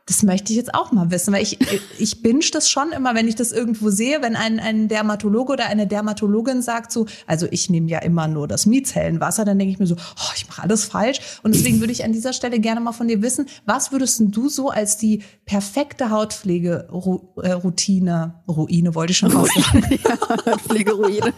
[0.07, 1.59] das möchte ich jetzt auch mal wissen, weil ich,
[1.99, 5.67] ich binge das schon immer, wenn ich das irgendwo sehe, wenn ein, ein Dermatologe oder
[5.67, 9.79] eine Dermatologin sagt so, also ich nehme ja immer nur das Mietzellenwasser, dann denke ich
[9.79, 11.21] mir so, oh, ich mache alles falsch.
[11.43, 14.49] Und deswegen würde ich an dieser Stelle gerne mal von dir wissen, was würdest du
[14.49, 19.85] so als die perfekte Hautpflegeroutine, Ruine wollte ich schon aussagen.
[20.05, 20.17] ja,
[20.59, 21.33] Pflegeruine.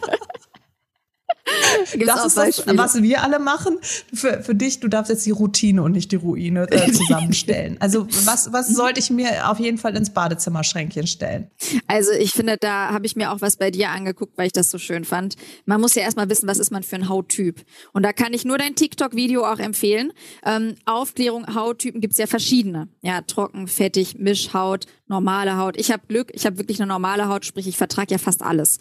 [1.92, 3.78] Gibt's das ist das, was wir alle machen.
[4.12, 7.76] Für, für dich, du darfst jetzt die Routine und nicht die Ruine äh, zusammenstellen.
[7.80, 11.50] also was, was sollte ich mir auf jeden Fall ins Badezimmerschränkchen stellen?
[11.86, 14.70] Also ich finde, da habe ich mir auch was bei dir angeguckt, weil ich das
[14.70, 15.36] so schön fand.
[15.66, 17.64] Man muss ja erstmal wissen, was ist man für ein Hauttyp.
[17.92, 20.12] Und da kann ich nur dein TikTok-Video auch empfehlen.
[20.44, 22.88] Ähm, Aufklärung, Hauttypen gibt's ja verschiedene.
[23.02, 25.76] Ja, trocken, fettig, Mischhaut, normale Haut.
[25.76, 28.78] Ich habe Glück, ich habe wirklich eine normale Haut, sprich ich vertrage ja fast alles.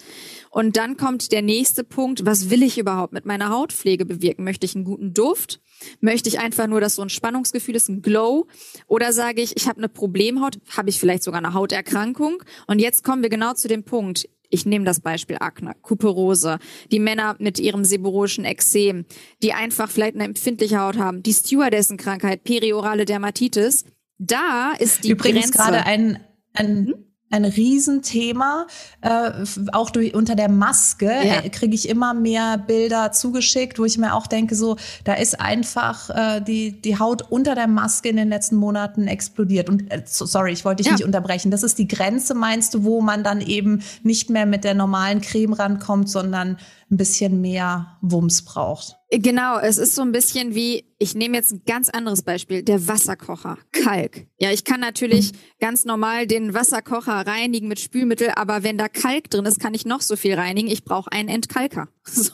[0.50, 4.44] Und dann kommt der nächste Punkt, was will ich überhaupt mit meiner Hautpflege bewirken?
[4.44, 5.62] Möchte ich einen guten Duft?
[6.02, 8.48] Möchte ich einfach nur, dass so ein Spannungsgefühl ist, ein Glow?
[8.88, 12.42] Oder sage ich, ich habe eine Problemhaut, habe ich vielleicht sogar eine Hauterkrankung?
[12.66, 16.60] Und jetzt kommen wir genau zu dem Punkt Ich nehme das Beispiel Akne, Kuperose,
[16.92, 19.06] die Männer mit ihrem seborrhischen Exem,
[19.42, 23.86] die einfach vielleicht eine empfindliche Haut haben, die Stewardessenkrankheit, periorale Dermatitis.
[24.26, 25.58] Da ist die Übrigens Grenze.
[25.58, 26.20] gerade ein,
[26.54, 26.96] ein hm?
[27.34, 28.68] ein Riesenthema.
[29.02, 29.32] Äh,
[29.72, 31.42] auch durch, unter der Maske ja.
[31.42, 35.42] äh, kriege ich immer mehr Bilder zugeschickt, wo ich mir auch denke, so, da ist
[35.42, 39.68] einfach äh, die, die Haut unter der Maske in den letzten Monaten explodiert.
[39.68, 40.94] Und äh, sorry, ich wollte dich ja.
[40.94, 41.50] nicht unterbrechen.
[41.50, 45.22] Das ist die Grenze, meinst du, wo man dann eben nicht mehr mit der normalen
[45.22, 46.58] Creme rankommt, sondern
[46.90, 48.98] ein bisschen mehr Wumms braucht.
[49.16, 52.88] Genau, es ist so ein bisschen wie, ich nehme jetzt ein ganz anderes Beispiel, der
[52.88, 54.26] Wasserkocher, Kalk.
[54.40, 55.38] Ja, ich kann natürlich mhm.
[55.60, 59.86] ganz normal den Wasserkocher reinigen mit Spülmittel, aber wenn da Kalk drin ist, kann ich
[59.86, 60.68] noch so viel reinigen.
[60.68, 61.90] Ich brauche einen Entkalker.
[62.06, 62.34] So.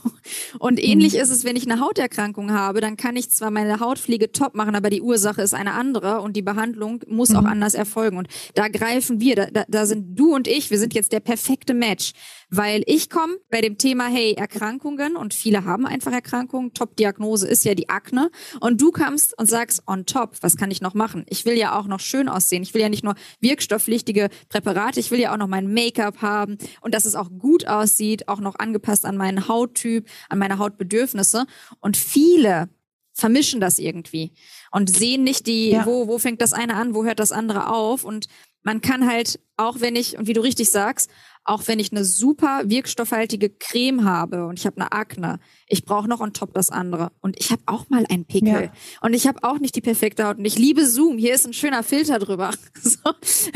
[0.58, 1.20] Und ähnlich mhm.
[1.20, 4.74] ist es, wenn ich eine Hauterkrankung habe, dann kann ich zwar meine Hautpflege top machen,
[4.74, 7.36] aber die Ursache ist eine andere und die Behandlung muss mhm.
[7.38, 8.18] auch anders erfolgen.
[8.18, 11.74] Und da greifen wir, da, da sind du und ich, wir sind jetzt der perfekte
[11.74, 12.14] Match.
[12.50, 16.74] Weil ich komme bei dem Thema, hey, Erkrankungen und viele haben einfach Erkrankungen.
[16.74, 18.32] Top-Diagnose ist ja die Akne.
[18.60, 21.26] Und du kommst und sagst, on top, was kann ich noch machen?
[21.30, 22.64] Ich will ja auch noch schön aussehen.
[22.64, 26.58] Ich will ja nicht nur wirkstoffpflichtige Präparate, ich will ja auch noch mein Make-up haben
[26.82, 31.46] und dass es auch gut aussieht, auch noch angepasst an meinen Hauttyp, an meine Hautbedürfnisse.
[31.80, 32.70] Und viele
[33.14, 34.32] vermischen das irgendwie
[34.72, 35.86] und sehen nicht die, ja.
[35.86, 38.28] wo, wo fängt das eine an, wo hört das andere auf und
[38.70, 41.10] man kann halt, auch wenn ich, und wie du richtig sagst,
[41.44, 46.08] auch wenn ich eine super wirkstoffhaltige Creme habe und ich habe eine Akne, ich brauche
[46.08, 47.12] noch on top das andere.
[47.20, 48.66] Und ich habe auch mal einen Pickel.
[48.66, 48.72] Ja.
[49.02, 50.38] Und ich habe auch nicht die perfekte Haut.
[50.38, 51.18] Und ich liebe Zoom.
[51.18, 52.52] Hier ist ein schöner Filter drüber.
[52.84, 53.12] So,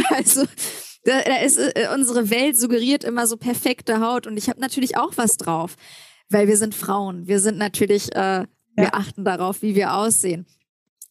[0.10, 0.45] also
[1.04, 4.26] da, da ist äh, unsere Welt suggeriert immer so perfekte Haut.
[4.26, 5.76] Und ich habe natürlich auch was drauf.
[6.28, 7.28] Weil wir sind Frauen.
[7.28, 8.47] Wir sind natürlich, äh, ja.
[8.76, 10.47] wir achten darauf, wie wir aussehen.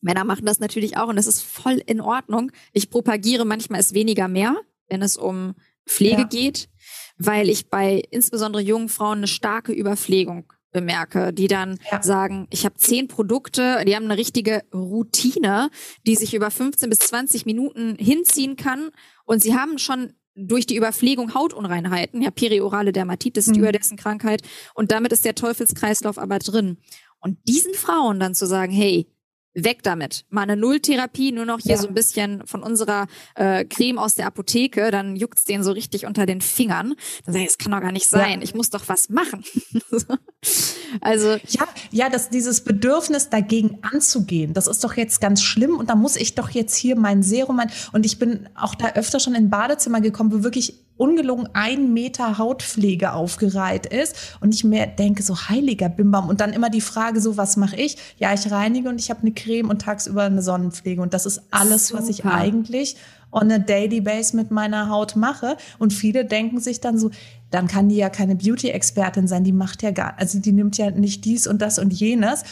[0.03, 2.53] Männer machen das natürlich auch und das ist voll in Ordnung.
[2.73, 4.57] Ich propagiere manchmal es weniger mehr,
[4.89, 5.55] wenn es um
[5.87, 6.29] Pflege ja.
[6.29, 6.69] geht,
[7.17, 12.03] weil ich bei insbesondere jungen Frauen eine starke Überpflegung bemerke, die dann ja.
[12.03, 15.71] sagen, ich habe zehn Produkte, die haben eine richtige Routine,
[16.07, 18.91] die sich über 15 bis 20 Minuten hinziehen kann
[19.25, 23.55] und sie haben schon durch die Überpflegung Hautunreinheiten, ja, periorale Dermatitis, mhm.
[23.55, 24.43] Stewardessenkrankheit
[24.75, 26.79] und damit ist der Teufelskreislauf aber drin.
[27.21, 29.12] Und diesen Frauen dann zu sagen, hey,
[29.55, 30.25] weg damit.
[30.31, 31.79] Mal eine Nulltherapie, nur noch hier ja.
[31.79, 36.07] so ein bisschen von unserer äh, Creme aus der Apotheke, dann juckt's den so richtig
[36.07, 36.95] unter den Fingern.
[37.25, 38.41] Dann sage ich, das kann doch gar nicht sein.
[38.41, 38.43] Ja.
[38.43, 39.45] Ich muss doch was machen.
[41.01, 45.91] also ja, ja, dass dieses Bedürfnis dagegen anzugehen, das ist doch jetzt ganz schlimm und
[45.91, 49.21] da muss ich doch jetzt hier mein Serum mein, und ich bin auch da öfter
[49.21, 54.87] schon in Badezimmer gekommen, wo wirklich ungelogen ein Meter Hautpflege aufgereiht ist und ich mir
[54.87, 56.29] denke so heiliger Bimbam.
[56.29, 57.97] Und dann immer die Frage so was mache ich?
[58.19, 61.01] Ja ich reinige und ich habe eine Creme und tagsüber eine Sonnenpflege.
[61.03, 62.03] Und das ist alles Super.
[62.03, 62.97] was ich eigentlich
[63.33, 65.57] on a daily base mit meiner Haut mache.
[65.79, 67.11] Und viele denken sich dann so
[67.51, 69.45] dann kann die ja keine Beauty Expertin sein.
[69.45, 72.45] Die macht ja gar also die nimmt ja nicht dies und das und jenes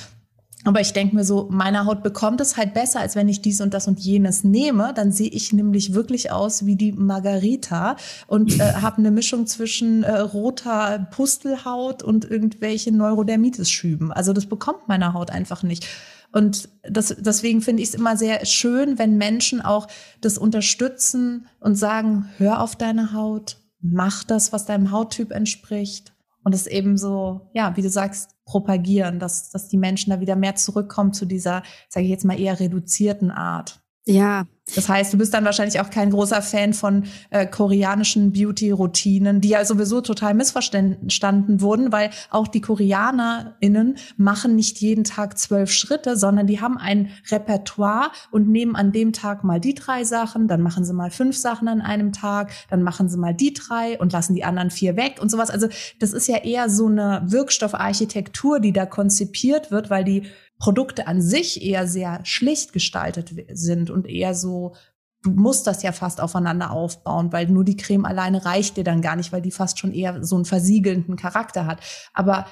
[0.64, 3.62] aber ich denke mir so, meine Haut bekommt es halt besser, als wenn ich dies
[3.62, 4.92] und das und jenes nehme.
[4.94, 7.96] Dann sehe ich nämlich wirklich aus wie die Margarita
[8.27, 14.12] und äh, habe eine Mischung zwischen äh, roter Pustelhaut und irgendwelche Neurodermitis-Schüben.
[14.12, 15.87] Also das bekommt meine Haut einfach nicht.
[16.33, 19.88] Und das, deswegen finde ich es immer sehr schön, wenn Menschen auch
[20.20, 26.12] das unterstützen und sagen, hör auf deine Haut, mach das, was deinem Hauttyp entspricht.
[26.42, 30.35] Und es eben so, ja, wie du sagst, propagieren, dass, dass die Menschen da wieder
[30.35, 33.81] mehr zurückkommen zu dieser, sage ich jetzt mal, eher reduzierten Art.
[34.07, 34.47] Ja.
[34.74, 39.50] Das heißt, du bist dann wahrscheinlich auch kein großer Fan von äh, koreanischen Beauty-Routinen, die
[39.50, 46.16] ja sowieso total missverstanden wurden, weil auch die KoreanerInnen machen nicht jeden Tag zwölf Schritte,
[46.16, 50.62] sondern die haben ein Repertoire und nehmen an dem Tag mal die drei Sachen, dann
[50.62, 54.12] machen sie mal fünf Sachen an einem Tag, dann machen sie mal die drei und
[54.12, 55.50] lassen die anderen vier weg und sowas.
[55.50, 60.22] Also das ist ja eher so eine Wirkstoffarchitektur, die da konzipiert wird, weil die
[60.61, 64.77] Produkte an sich eher sehr schlicht gestaltet sind und eher so,
[65.23, 69.03] du musst das ja fast aufeinander aufbauen, weil nur die Creme alleine reicht dir dann
[69.03, 71.81] gar nicht, weil die fast schon eher so einen versiegelnden Charakter hat.
[72.12, 72.46] Aber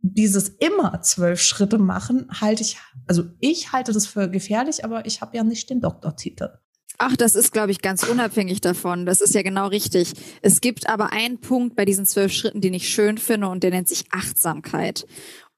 [0.00, 5.20] dieses immer zwölf Schritte machen, halte ich, also ich halte das für gefährlich, aber ich
[5.20, 6.58] habe ja nicht den Doktortitel.
[6.98, 9.06] Ach, das ist, glaube ich, ganz unabhängig davon.
[9.06, 10.12] Das ist ja genau richtig.
[10.40, 13.70] Es gibt aber einen Punkt bei diesen zwölf Schritten, den ich schön finde und der
[13.70, 15.06] nennt sich Achtsamkeit.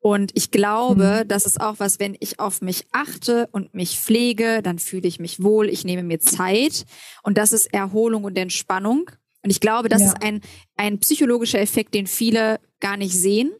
[0.06, 1.28] Und ich glaube, mhm.
[1.28, 5.18] das ist auch was, wenn ich auf mich achte und mich pflege, dann fühle ich
[5.18, 6.84] mich wohl, ich nehme mir Zeit.
[7.22, 9.10] Und das ist Erholung und Entspannung.
[9.42, 10.08] Und ich glaube, das ja.
[10.08, 10.42] ist ein,
[10.76, 13.54] ein psychologischer Effekt, den viele gar nicht sehen.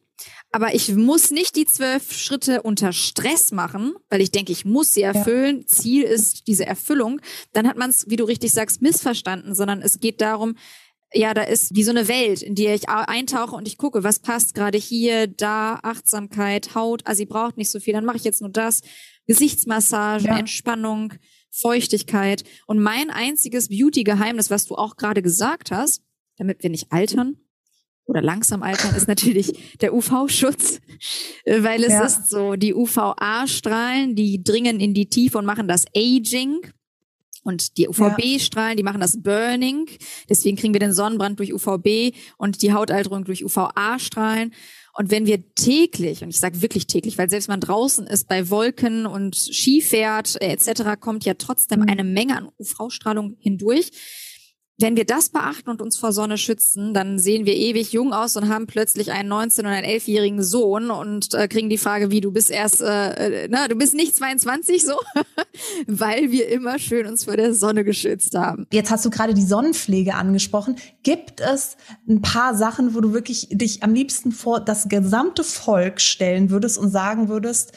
[0.52, 4.92] Aber ich muss nicht die zwölf Schritte unter Stress machen, weil ich denke, ich muss
[4.92, 5.61] sie erfüllen.
[5.61, 5.66] Ja.
[5.66, 7.22] Ziel ist diese Erfüllung.
[7.54, 10.57] Dann hat man es, wie du richtig sagst, missverstanden, sondern es geht darum,
[11.14, 14.18] ja, da ist wie so eine Welt, in die ich eintauche und ich gucke, was
[14.18, 18.24] passt gerade hier, da, Achtsamkeit, Haut, also sie braucht nicht so viel, dann mache ich
[18.24, 18.83] jetzt nur das.
[19.27, 20.38] Gesichtsmassage, ja.
[20.38, 21.14] Entspannung,
[21.50, 22.44] Feuchtigkeit.
[22.66, 26.03] Und mein einziges Beauty-Geheimnis, was du auch gerade gesagt hast,
[26.37, 27.38] damit wir nicht altern,
[28.07, 30.81] oder langsam altern, ist natürlich der UV-Schutz,
[31.46, 32.05] weil es ja.
[32.05, 36.61] ist so, die UVA-Strahlen, die dringen in die Tiefe und machen das Aging.
[37.44, 39.88] Und die UVB-Strahlen, die machen das Burning.
[40.28, 44.52] Deswegen kriegen wir den Sonnenbrand durch UVB und die Hautalterung durch UVA-Strahlen.
[44.96, 48.48] Und wenn wir täglich, und ich sage wirklich täglich, weil selbst man draußen ist bei
[48.48, 51.88] Wolken und Ski fährt äh, etc., kommt ja trotzdem mhm.
[51.88, 53.90] eine Menge an UV-Strahlung hindurch
[54.79, 58.37] wenn wir das beachten und uns vor Sonne schützen, dann sehen wir ewig jung aus
[58.37, 62.21] und haben plötzlich einen 19- und einen 11-jährigen Sohn und äh, kriegen die Frage, wie
[62.21, 64.95] du bist erst, äh, äh na, du bist nicht 22 so,
[65.87, 68.67] weil wir immer schön uns vor der Sonne geschützt haben.
[68.73, 70.77] Jetzt hast du gerade die Sonnenpflege angesprochen.
[71.05, 71.77] Gibt es
[72.09, 76.79] ein paar Sachen, wo du wirklich dich am liebsten vor das gesamte Volk stellen würdest
[76.79, 77.73] und sagen würdest,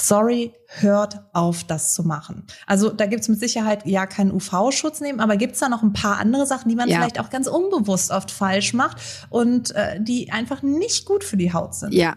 [0.00, 2.46] sorry, hört auf, das zu machen.
[2.66, 6.18] Also da gibt's mit Sicherheit ja keinen UV-Schutz nehmen, aber gibt's da noch ein paar
[6.18, 6.98] andere Sachen, die man ja.
[6.98, 8.98] vielleicht auch ganz unbewusst oft falsch macht
[9.30, 11.94] und äh, die einfach nicht gut für die Haut sind?
[11.94, 12.16] Ja,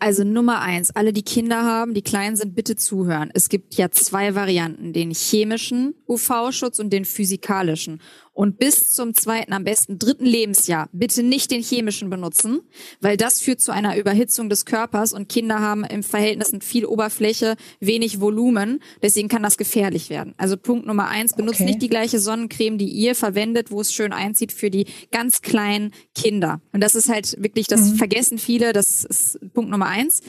[0.00, 3.30] also Nummer eins, alle, die Kinder haben, die klein sind, bitte zuhören.
[3.34, 8.00] Es gibt ja zwei Varianten, den chemischen UV-Schutz und den physikalischen.
[8.40, 12.60] Und bis zum zweiten, am besten dritten Lebensjahr bitte nicht den chemischen benutzen,
[13.02, 17.56] weil das führt zu einer Überhitzung des Körpers und Kinder haben im Verhältnis viel Oberfläche,
[17.80, 18.80] wenig Volumen.
[19.02, 20.32] Deswegen kann das gefährlich werden.
[20.38, 21.66] Also Punkt Nummer eins, benutzt okay.
[21.66, 25.92] nicht die gleiche Sonnencreme, die ihr verwendet, wo es schön einzieht für die ganz kleinen
[26.14, 26.62] Kinder.
[26.72, 27.96] Und das ist halt wirklich, das mhm.
[27.96, 30.22] vergessen viele, das ist Punkt Nummer eins.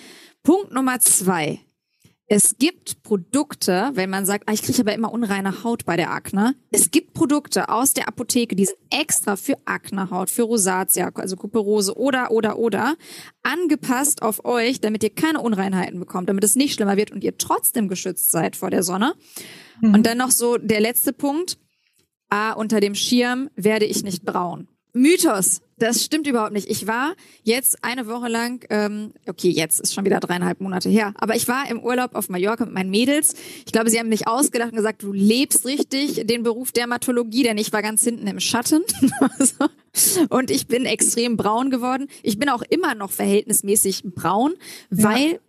[0.43, 1.62] Punkt Nummer zwei
[2.34, 6.12] es gibt Produkte, wenn man sagt, ah, ich kriege aber immer unreine Haut bei der
[6.12, 6.56] Akne.
[6.70, 11.98] Es gibt Produkte aus der Apotheke, die sind extra für Aknehaut, für Rosatia, also Kuperose
[11.98, 12.96] oder, oder, oder,
[13.44, 17.38] angepasst auf euch, damit ihr keine Unreinheiten bekommt, damit es nicht schlimmer wird und ihr
[17.38, 19.13] trotzdem geschützt seid vor der Sonne.
[19.82, 19.96] Mhm.
[19.96, 21.58] Und dann noch so der letzte Punkt.
[22.30, 24.70] Ah, unter dem Schirm werde ich nicht braun.
[24.94, 25.60] Mythos.
[25.82, 26.70] Das stimmt überhaupt nicht.
[26.70, 31.12] Ich war jetzt eine Woche lang, ähm, okay, jetzt ist schon wieder dreieinhalb Monate her,
[31.17, 33.34] aber ich war im Urlaub auf Mallorca mit meinen Mädels.
[33.65, 37.58] Ich glaube, sie haben mich ausgedacht und gesagt, du lebst richtig den Beruf Dermatologie, denn
[37.58, 38.84] ich war ganz hinten im Schatten.
[40.30, 42.10] und ich bin extrem braun geworden.
[42.22, 44.54] Ich bin auch immer noch verhältnismäßig braun,
[44.91, 45.39] weil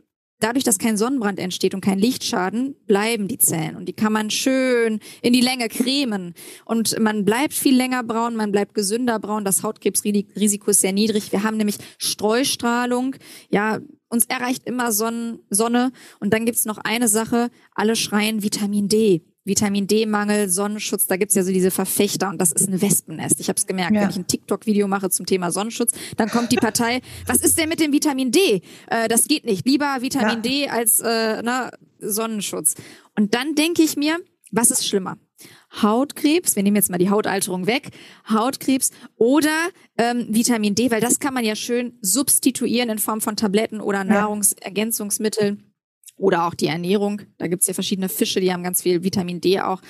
[0.42, 3.76] dadurch, dass kein Sonnenbrand entsteht und kein Lichtschaden, bleiben die Zellen.
[3.76, 6.34] Und die kann man schön in die Länge cremen.
[6.64, 11.32] Und man bleibt viel länger braun, man bleibt gesünder braun, das Hautkrebsrisiko ist sehr niedrig.
[11.32, 13.16] Wir haben nämlich Streustrahlung,
[13.50, 15.90] ja, uns erreicht immer Sonnen, Sonne.
[16.20, 19.22] Und dann gibt's noch eine Sache, alle schreien Vitamin D.
[19.44, 23.40] Vitamin D-Mangel, Sonnenschutz, da gibt's ja so diese Verfechter und das ist ein Wespennest.
[23.40, 24.02] Ich habe es gemerkt, ja.
[24.02, 27.68] wenn ich ein TikTok-Video mache zum Thema Sonnenschutz, dann kommt die Partei, was ist denn
[27.68, 28.62] mit dem Vitamin D?
[28.86, 29.66] Äh, das geht nicht.
[29.66, 30.40] Lieber Vitamin ja.
[30.42, 32.76] D als äh, na, Sonnenschutz.
[33.16, 34.18] Und dann denke ich mir,
[34.52, 35.18] was ist schlimmer?
[35.80, 37.88] Hautkrebs, wir nehmen jetzt mal die Hautalterung weg,
[38.28, 43.36] Hautkrebs oder ähm, Vitamin D, weil das kann man ja schön substituieren in Form von
[43.36, 45.71] Tabletten oder Nahrungsergänzungsmitteln
[46.22, 47.22] oder auch die Ernährung.
[47.38, 49.82] Da gibt's ja verschiedene Fische, die haben ganz viel Vitamin D auch.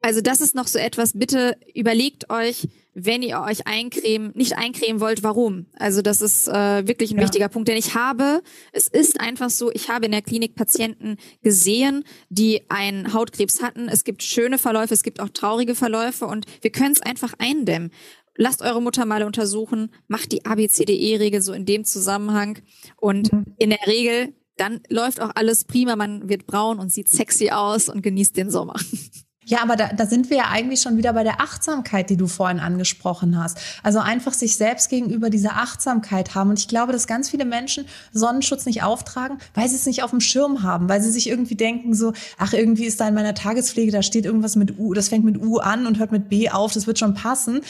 [0.00, 5.00] Also das ist noch so etwas, bitte überlegt euch, wenn ihr euch eincremen, nicht eincremen
[5.00, 5.66] wollt, warum.
[5.78, 7.22] Also das ist äh, wirklich ein ja.
[7.22, 11.16] wichtiger Punkt, denn ich habe, es ist einfach so, ich habe in der Klinik Patienten
[11.42, 13.88] gesehen, die einen Hautkrebs hatten.
[13.88, 17.92] Es gibt schöne Verläufe, es gibt auch traurige Verläufe und wir können es einfach eindämmen.
[18.36, 22.58] Lasst eure Mutter mal untersuchen, macht die ABCDE-Regel so in dem Zusammenhang
[22.96, 23.44] und mhm.
[23.58, 27.88] in der Regel dann läuft auch alles prima, man wird braun und sieht sexy aus
[27.88, 28.76] und genießt den Sommer.
[29.52, 32.26] Ja, aber da, da sind wir ja eigentlich schon wieder bei der Achtsamkeit, die du
[32.26, 33.58] vorhin angesprochen hast.
[33.82, 36.48] Also einfach sich selbst gegenüber diese Achtsamkeit haben.
[36.48, 37.84] Und ich glaube, dass ganz viele Menschen
[38.14, 41.54] Sonnenschutz nicht auftragen, weil sie es nicht auf dem Schirm haben, weil sie sich irgendwie
[41.54, 45.10] denken so, ach, irgendwie ist da in meiner Tagespflege, da steht irgendwas mit U, das
[45.10, 47.60] fängt mit U an und hört mit B auf, das wird schon passen.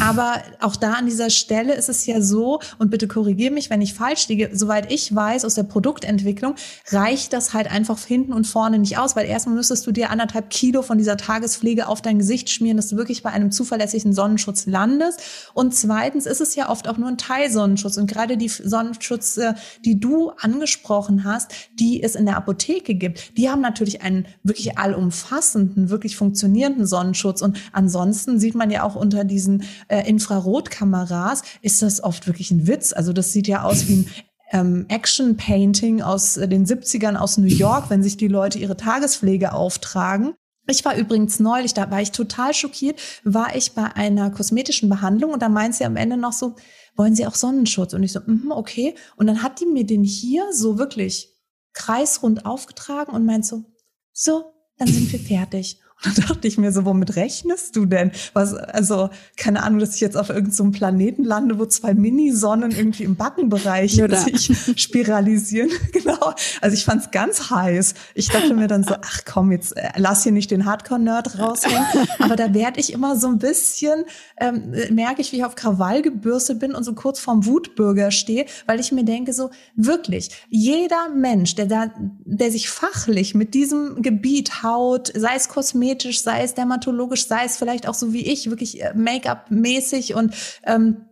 [0.00, 3.82] Aber auch da an dieser Stelle ist es ja so, und bitte korrigiere mich, wenn
[3.82, 6.54] ich falsch liege, soweit ich weiß, aus der Produktentwicklung
[6.92, 10.48] reicht das halt einfach hinten und vorne nicht aus, weil erstmal müsstest du dir anderthalb
[10.48, 14.66] Kilo von dieser Tagespflege auf dein Gesicht schmieren, dass du wirklich bei einem zuverlässigen Sonnenschutz
[14.66, 15.20] landest.
[15.54, 17.96] Und zweitens ist es ja oft auch nur ein Teilsonnenschutz.
[17.96, 23.50] Und gerade die Sonnenschutze, die du angesprochen hast, die es in der Apotheke gibt, die
[23.50, 27.42] haben natürlich einen wirklich allumfassenden, wirklich funktionierenden Sonnenschutz.
[27.42, 32.68] Und ansonsten sieht man ja auch unter diesen äh, Infrarotkameras, ist das oft wirklich ein
[32.68, 32.92] Witz.
[32.92, 34.10] Also das sieht ja aus wie ein
[34.52, 39.52] ähm, Action-Painting aus äh, den 70ern aus New York, wenn sich die Leute ihre Tagespflege
[39.52, 40.34] auftragen.
[40.68, 45.32] Ich war übrigens neulich, da war ich total schockiert, war ich bei einer kosmetischen Behandlung
[45.32, 46.56] und da meint sie am Ende noch so,
[46.96, 47.92] wollen Sie auch Sonnenschutz?
[47.92, 48.94] Und ich so, mm, okay.
[49.16, 51.34] Und dann hat die mir den hier so wirklich
[51.72, 53.64] kreisrund aufgetragen und meint so,
[54.12, 55.78] so, dann sind wir fertig.
[56.04, 58.12] Und dann dachte ich mir so, womit rechnest du denn?
[58.34, 62.70] Was, also, keine Ahnung, dass ich jetzt auf irgendeinem so Planeten lande, wo zwei Mini-Sonnen
[62.70, 65.70] irgendwie im Backenbereich sich spiralisieren.
[65.92, 66.34] genau.
[66.60, 67.94] Also ich fand es ganz heiß.
[68.14, 71.86] Ich dachte mir dann so, ach komm, jetzt äh, lass hier nicht den Hardcore-Nerd raushängen.
[72.18, 74.04] Aber da werde ich immer so ein bisschen,
[74.38, 78.44] ähm, merke ich, wie ich auf Krawall gebürstet bin und so kurz vorm Wutbürger stehe,
[78.66, 81.90] weil ich mir denke, so wirklich, jeder Mensch, der da,
[82.24, 87.44] der sich fachlich mit diesem Gebiet Haut, sei es Kosmetik, kosmetisch, sei es dermatologisch, sei
[87.44, 91.06] es vielleicht auch so wie ich, wirklich äh, Make-up-mäßig und ähm,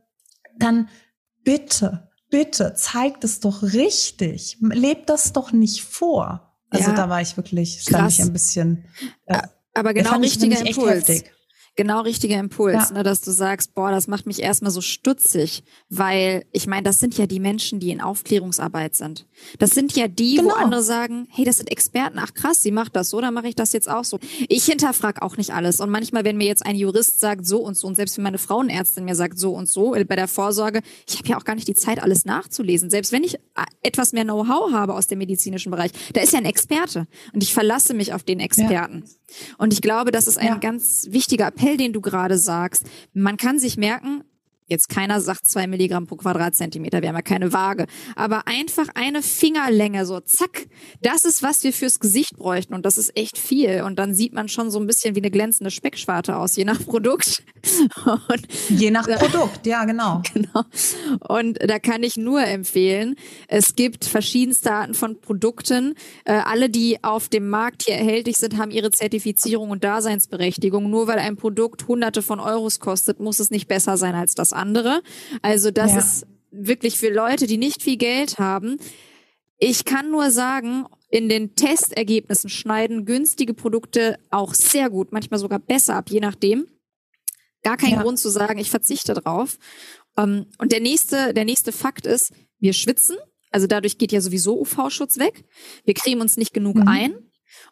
[0.58, 0.88] dann
[1.42, 4.58] bitte, bitte zeigt es doch richtig.
[4.60, 6.56] Lebt das doch nicht vor.
[6.70, 8.84] Also ja, da war ich wirklich, stand ich ein bisschen.
[9.26, 9.42] Äh,
[9.74, 11.24] aber genau richtiger Impuls.
[11.76, 12.92] Genau richtiger Impuls, ja.
[12.92, 16.98] ne, dass du sagst, boah, das macht mich erstmal so stutzig, weil ich meine, das
[16.98, 19.26] sind ja die Menschen, die in Aufklärungsarbeit sind.
[19.58, 20.50] Das sind ja die, genau.
[20.50, 23.48] wo andere sagen, hey, das sind Experten, ach krass, sie macht das so, dann mache
[23.48, 24.20] ich das jetzt auch so.
[24.48, 27.76] Ich hinterfrage auch nicht alles und manchmal, wenn mir jetzt ein Jurist sagt so und
[27.76, 30.80] so und selbst wenn meine Frauenärztin mir sagt so und so äh, bei der Vorsorge,
[31.08, 32.88] ich habe ja auch gar nicht die Zeit, alles nachzulesen.
[32.88, 33.38] Selbst wenn ich äh,
[33.82, 37.52] etwas mehr Know-how habe aus dem medizinischen Bereich, da ist ja ein Experte und ich
[37.52, 39.02] verlasse mich auf den Experten.
[39.04, 39.23] Ja.
[39.58, 40.56] Und ich glaube, das ist ein ja.
[40.56, 42.84] ganz wichtiger Appell, den du gerade sagst.
[43.12, 44.24] Man kann sich merken,
[44.66, 47.86] Jetzt keiner sagt zwei Milligramm pro Quadratzentimeter, wir haben ja keine Waage.
[48.16, 50.66] Aber einfach eine Fingerlänge, so zack,
[51.02, 52.72] das ist, was wir fürs Gesicht bräuchten.
[52.72, 53.82] Und das ist echt viel.
[53.82, 56.82] Und dann sieht man schon so ein bisschen wie eine glänzende Speckschwarte aus, je nach
[56.82, 57.42] Produkt.
[58.04, 60.22] Und je nach Produkt, ja, genau.
[60.34, 60.64] Genau.
[61.28, 63.14] Und da kann ich nur empfehlen,
[63.46, 65.94] es gibt verschiedenste Arten von Produkten.
[66.24, 70.90] Äh, alle, die auf dem Markt hier erhältlich sind, haben ihre Zertifizierung und Daseinsberechtigung.
[70.90, 74.53] Nur weil ein Produkt hunderte von Euros kostet, muss es nicht besser sein als das
[74.54, 75.02] andere.
[75.42, 75.98] Also das ja.
[75.98, 78.78] ist wirklich für Leute, die nicht viel Geld haben.
[79.58, 85.58] Ich kann nur sagen, in den Testergebnissen schneiden günstige Produkte auch sehr gut, manchmal sogar
[85.58, 86.66] besser ab, je nachdem.
[87.62, 88.02] Gar kein ja.
[88.02, 89.58] Grund zu sagen, ich verzichte drauf.
[90.16, 93.16] Ähm, und der nächste, der nächste Fakt ist, wir schwitzen.
[93.50, 95.44] Also dadurch geht ja sowieso UV-Schutz weg.
[95.84, 96.88] Wir cremen uns nicht genug mhm.
[96.88, 97.30] ein.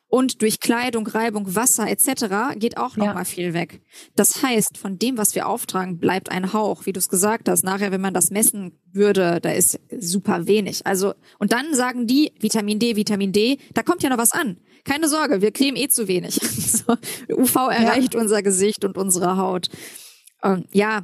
[0.08, 2.56] Und durch Kleidung, Reibung, Wasser etc.
[2.56, 3.14] geht auch noch ja.
[3.14, 3.80] mal viel weg.
[4.14, 7.64] Das heißt, von dem, was wir auftragen, bleibt ein Hauch, wie du es gesagt hast.
[7.64, 10.86] Nachher, wenn man das messen würde, da ist super wenig.
[10.86, 14.58] Also und dann sagen die Vitamin D, Vitamin D, da kommt ja noch was an.
[14.84, 16.40] Keine Sorge, wir cremen eh zu wenig.
[17.30, 18.20] UV erreicht ja.
[18.20, 19.68] unser Gesicht und unsere Haut.
[20.44, 21.02] Ähm, ja,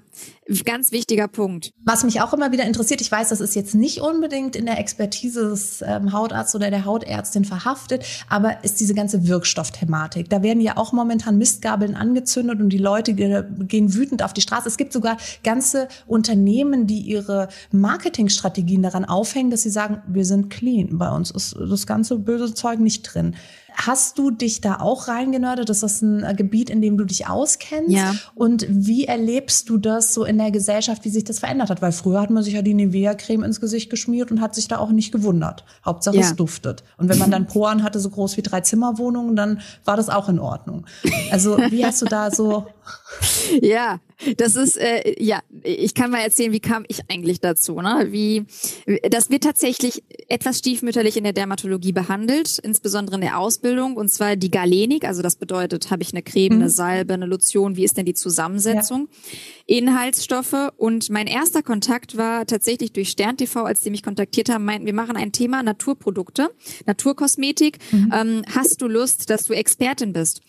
[0.65, 1.73] ganz wichtiger Punkt.
[1.85, 4.79] Was mich auch immer wieder interessiert, ich weiß, das ist jetzt nicht unbedingt in der
[4.79, 10.29] Expertise des ähm, Hautarztes oder der Hautärztin verhaftet, aber ist diese ganze Wirkstoffthematik.
[10.29, 14.69] Da werden ja auch momentan Mistgabeln angezündet und die Leute gehen wütend auf die Straße.
[14.69, 20.51] Es gibt sogar ganze Unternehmen, die ihre Marketingstrategien daran aufhängen, dass sie sagen, wir sind
[20.51, 20.99] clean.
[20.99, 23.37] Bei uns ist das ganze böse Zeug nicht drin.
[23.81, 25.71] Hast du dich da auch reingenördet?
[25.71, 27.93] Ist das ein äh, Gebiet, in dem du dich auskennst?
[27.93, 28.13] Ja.
[28.35, 31.81] Und wie erlebst du das so in der Gesellschaft, wie sich das verändert hat?
[31.81, 34.79] Weil früher hat man sich ja die Nivea-Creme ins Gesicht geschmiert und hat sich da
[34.79, 35.65] auch nicht gewundert.
[35.87, 36.23] Hauptsache ja.
[36.23, 36.83] es duftet.
[36.97, 40.29] Und wenn man dann Poren hatte, so groß wie drei Zimmerwohnungen, dann war das auch
[40.29, 40.85] in Ordnung.
[41.31, 42.67] Also wie hast du da so...
[43.63, 44.01] Ja,
[44.37, 48.09] das ist, äh, ja, ich kann mal erzählen, wie kam ich eigentlich dazu, ne?
[48.11, 48.45] Wie,
[49.09, 54.37] das wird tatsächlich etwas stiefmütterlich in der Dermatologie behandelt, insbesondere in der Ausbildung, und zwar
[54.37, 56.61] die Galenik, also das bedeutet, habe ich eine Creme, mhm.
[56.63, 59.09] eine Salbe, eine Lotion, wie ist denn die Zusammensetzung?
[59.67, 59.79] Ja.
[59.79, 64.65] Inhaltsstoffe und mein erster Kontakt war tatsächlich durch Stern TV, als die mich kontaktiert haben,
[64.65, 66.51] meinten, wir machen ein Thema Naturprodukte,
[66.87, 67.79] Naturkosmetik.
[67.93, 68.13] Mhm.
[68.13, 70.43] Ähm, hast du Lust, dass du Expertin bist?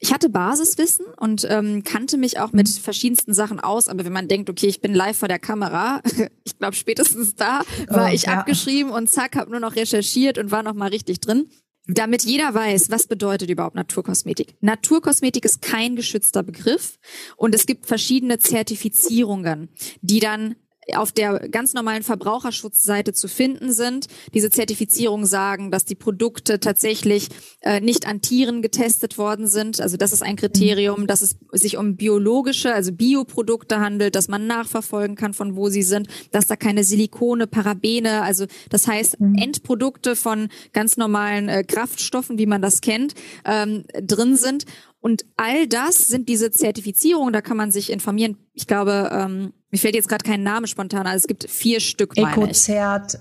[0.00, 4.28] Ich hatte Basiswissen und ähm, kannte mich auch mit verschiedensten Sachen aus, aber wenn man
[4.28, 6.02] denkt, okay, ich bin live vor der Kamera,
[6.44, 8.34] ich glaube spätestens da war oh, ich ja.
[8.34, 11.48] abgeschrieben und zack, habe nur noch recherchiert und war noch mal richtig drin.
[11.86, 14.56] Damit jeder weiß, was bedeutet überhaupt Naturkosmetik.
[14.62, 16.98] Naturkosmetik ist kein geschützter Begriff
[17.36, 19.68] und es gibt verschiedene Zertifizierungen,
[20.00, 20.56] die dann
[20.94, 24.06] auf der ganz normalen Verbraucherschutzseite zu finden sind.
[24.32, 27.28] Diese Zertifizierungen sagen, dass die Produkte tatsächlich
[27.60, 29.80] äh, nicht an Tieren getestet worden sind.
[29.80, 34.46] Also das ist ein Kriterium, dass es sich um biologische, also Bioprodukte handelt, dass man
[34.46, 39.36] nachverfolgen kann, von wo sie sind, dass da keine Silikone, Parabene, also das heißt mhm.
[39.36, 44.64] Endprodukte von ganz normalen äh, Kraftstoffen, wie man das kennt, ähm, drin sind.
[45.04, 48.38] Und all das sind diese Zertifizierungen, da kann man sich informieren.
[48.54, 52.16] Ich glaube, ähm, mir fällt jetzt gerade kein Name spontan, also es gibt vier Stück.
[52.16, 53.18] Ecozert.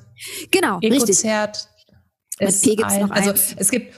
[0.50, 1.68] Genau, Ecozert.
[2.40, 3.94] Ist ein, also es gibt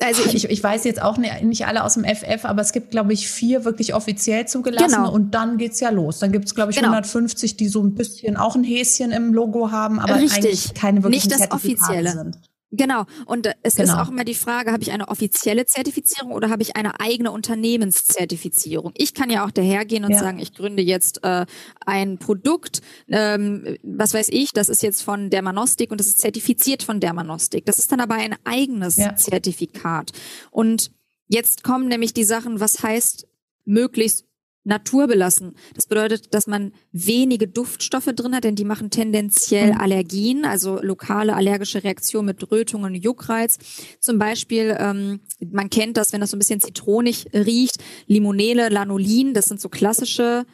[0.00, 2.92] Also ich, ich, ich, weiß jetzt auch nicht alle aus dem FF, aber es gibt,
[2.92, 5.12] glaube ich, vier wirklich offiziell zugelassen genau.
[5.12, 6.20] und dann geht's ja los.
[6.20, 6.90] Dann gibt's glaube ich, genau.
[6.90, 10.36] 150, die so ein bisschen auch ein Häschen im Logo haben, aber Richtig.
[10.36, 12.12] eigentlich keine wirklichen Nicht das Offizielle.
[12.12, 12.38] sind.
[12.72, 13.04] Genau.
[13.26, 13.92] Und es genau.
[13.92, 17.30] ist auch immer die Frage, habe ich eine offizielle Zertifizierung oder habe ich eine eigene
[17.30, 18.92] Unternehmenszertifizierung?
[18.96, 20.18] Ich kann ja auch dahergehen und ja.
[20.18, 21.46] sagen, ich gründe jetzt äh,
[21.84, 26.82] ein Produkt, ähm, was weiß ich, das ist jetzt von Dermanostik und das ist zertifiziert
[26.82, 27.64] von Dermanostik.
[27.66, 29.14] Das ist dann aber ein eigenes ja.
[29.14, 30.10] Zertifikat.
[30.50, 30.90] Und
[31.28, 33.28] jetzt kommen nämlich die Sachen, was heißt
[33.64, 34.25] möglichst
[34.66, 35.54] naturbelassen.
[35.74, 39.80] Das bedeutet, dass man wenige Duftstoffe drin hat, denn die machen tendenziell mhm.
[39.80, 43.58] Allergien, also lokale allergische Reaktionen mit Rötungen, Juckreiz.
[44.00, 49.34] Zum Beispiel, ähm, man kennt das, wenn das so ein bisschen zitronig riecht, Limonele, Lanolin,
[49.34, 50.44] das sind so klassische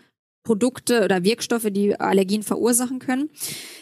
[0.45, 3.31] Produkte oder Wirkstoffe, die Allergien verursachen können.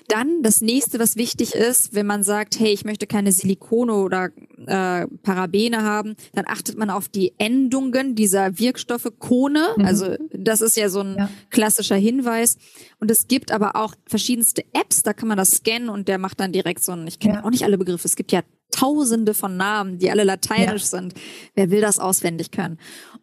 [0.08, 4.30] Dann das nächste, was wichtig ist, wenn man sagt, hey, ich möchte keine Silikone oder
[4.66, 9.08] äh, Parabene haben, dann achtet man auf die Endungen dieser Wirkstoffe.
[9.18, 9.84] Kone, mhm.
[9.84, 11.30] also das ist ja so ein ja.
[11.50, 12.58] klassischer Hinweis.
[12.98, 16.40] Und es gibt aber auch verschiedenste Apps, da kann man das scannen und der macht
[16.40, 17.44] dann direkt so ein, ich kenne ja.
[17.44, 20.88] auch nicht alle Begriffe, es gibt ja tausende von Namen, die alle lateinisch ja.
[20.88, 21.14] sind.
[21.54, 22.78] Wer will das auswendig können?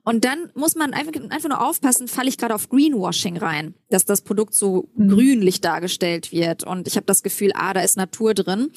[0.08, 4.06] Und dann muss man einfach, einfach nur aufpassen, falle ich gerade auf Greenwashing rein, dass
[4.06, 5.10] das Produkt so mhm.
[5.10, 6.64] grünlich dargestellt wird.
[6.64, 8.72] Und ich habe das Gefühl, ah, da ist Natur drin.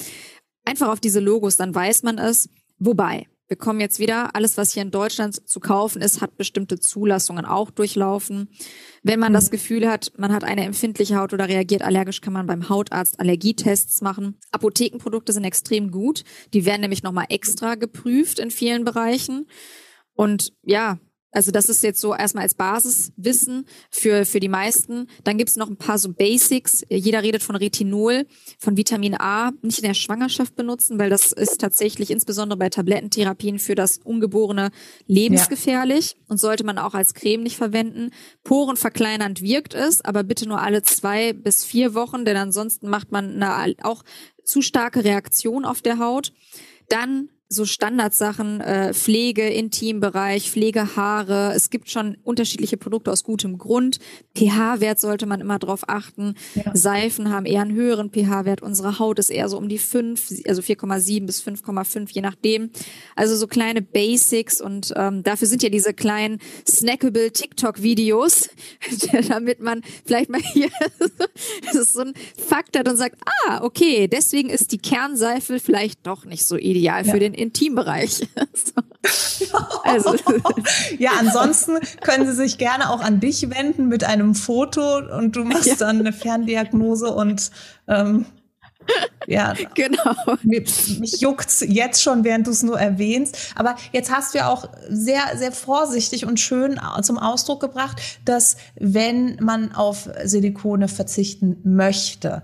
[0.64, 2.48] Einfach auf diese Logos, dann weiß man es.
[2.80, 6.80] Wobei, wir kommen jetzt wieder, alles, was hier in Deutschland zu kaufen ist, hat bestimmte
[6.80, 8.48] Zulassungen auch durchlaufen.
[9.04, 9.34] Wenn man mhm.
[9.34, 13.20] das Gefühl hat, man hat eine empfindliche Haut oder reagiert allergisch, kann man beim Hautarzt
[13.20, 14.36] Allergietests machen.
[14.50, 16.24] Apothekenprodukte sind extrem gut.
[16.54, 19.46] Die werden nämlich nochmal extra geprüft in vielen Bereichen.
[20.14, 20.98] Und ja,
[21.32, 25.06] also das ist jetzt so erstmal als Basiswissen für, für die meisten.
[25.24, 26.84] Dann gibt's noch ein paar so Basics.
[26.88, 28.26] Jeder redet von Retinol,
[28.58, 33.58] von Vitamin A, nicht in der Schwangerschaft benutzen, weil das ist tatsächlich insbesondere bei Tablettentherapien
[33.58, 34.70] für das Ungeborene
[35.06, 36.18] lebensgefährlich ja.
[36.28, 38.10] und sollte man auch als Creme nicht verwenden.
[38.42, 43.40] Porenverkleinernd wirkt es, aber bitte nur alle zwei bis vier Wochen, denn ansonsten macht man
[43.42, 44.02] eine auch
[44.44, 46.32] zu starke Reaktion auf der Haut.
[46.88, 51.52] Dann so Standardsachen, äh, Pflege, Intimbereich, Pflegehaare.
[51.56, 53.98] Es gibt schon unterschiedliche Produkte aus gutem Grund.
[54.36, 56.36] pH-Wert sollte man immer drauf achten.
[56.54, 56.70] Ja.
[56.74, 58.62] Seifen haben eher einen höheren pH-Wert.
[58.62, 62.70] Unsere Haut ist eher so um die 5, also 4,7 bis 5,5, je nachdem.
[63.16, 66.38] Also so kleine Basics und ähm, dafür sind ja diese kleinen
[66.68, 68.48] snackable TikTok-Videos,
[69.28, 70.68] damit man vielleicht mal hier
[71.72, 73.16] so ein Fakt hat und sagt,
[73.48, 77.12] ah, okay, deswegen ist die Kernseife vielleicht doch nicht so ideal ja.
[77.12, 78.28] für den Intimbereich.
[79.84, 80.14] also.
[80.98, 85.44] ja, ansonsten können Sie sich gerne auch an dich wenden mit einem Foto und du
[85.44, 85.74] machst ja.
[85.76, 87.50] dann eine Ferndiagnose und
[87.88, 88.26] ähm,
[89.26, 90.14] ja, genau.
[90.42, 93.52] Mich, mich juckt's jetzt schon, während du es nur erwähnst.
[93.54, 98.56] Aber jetzt hast du ja auch sehr, sehr vorsichtig und schön zum Ausdruck gebracht, dass
[98.74, 102.42] wenn man auf Silikone verzichten möchte,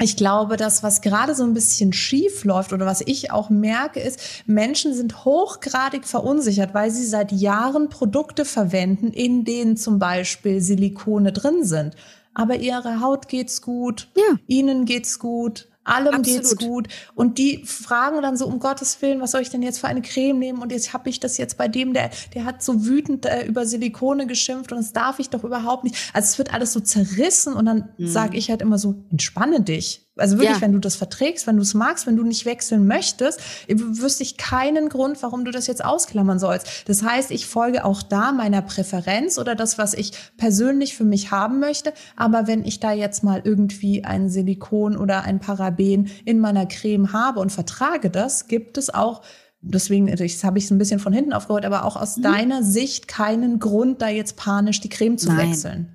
[0.00, 4.00] ich glaube, das, was gerade so ein bisschen schief läuft oder was ich auch merke,
[4.00, 10.60] ist, Menschen sind hochgradig verunsichert, weil sie seit Jahren Produkte verwenden, in denen zum Beispiel
[10.60, 11.94] Silikone drin sind.
[12.34, 14.36] Aber ihrer Haut geht's gut, ja.
[14.48, 16.24] ihnen geht's gut, allem Absolut.
[16.24, 16.88] geht's gut.
[17.14, 20.02] Und die fragen dann so, um Gottes Willen, was soll ich denn jetzt für eine
[20.02, 20.62] Creme nehmen?
[20.62, 23.66] Und jetzt habe ich das jetzt bei dem, der, der hat so wütend äh, über
[23.66, 25.96] Silikone geschimpft und das darf ich doch überhaupt nicht.
[26.12, 28.06] Also es wird alles so zerrissen und dann mhm.
[28.06, 30.03] sage ich halt immer so, entspanne dich.
[30.16, 30.60] Also wirklich, ja.
[30.60, 34.36] wenn du das verträgst, wenn du es magst, wenn du nicht wechseln möchtest, wüsste ich
[34.36, 36.84] keinen Grund, warum du das jetzt ausklammern sollst.
[36.86, 41.32] Das heißt, ich folge auch da meiner Präferenz oder das, was ich persönlich für mich
[41.32, 41.92] haben möchte.
[42.16, 47.12] Aber wenn ich da jetzt mal irgendwie ein Silikon oder ein Paraben in meiner Creme
[47.12, 49.22] habe und vertrage das, gibt es auch
[49.66, 52.22] deswegen das habe ich es ein bisschen von hinten aufgeholt, aber auch aus mhm.
[52.22, 55.50] deiner Sicht keinen Grund, da jetzt panisch die Creme zu Nein.
[55.50, 55.94] wechseln.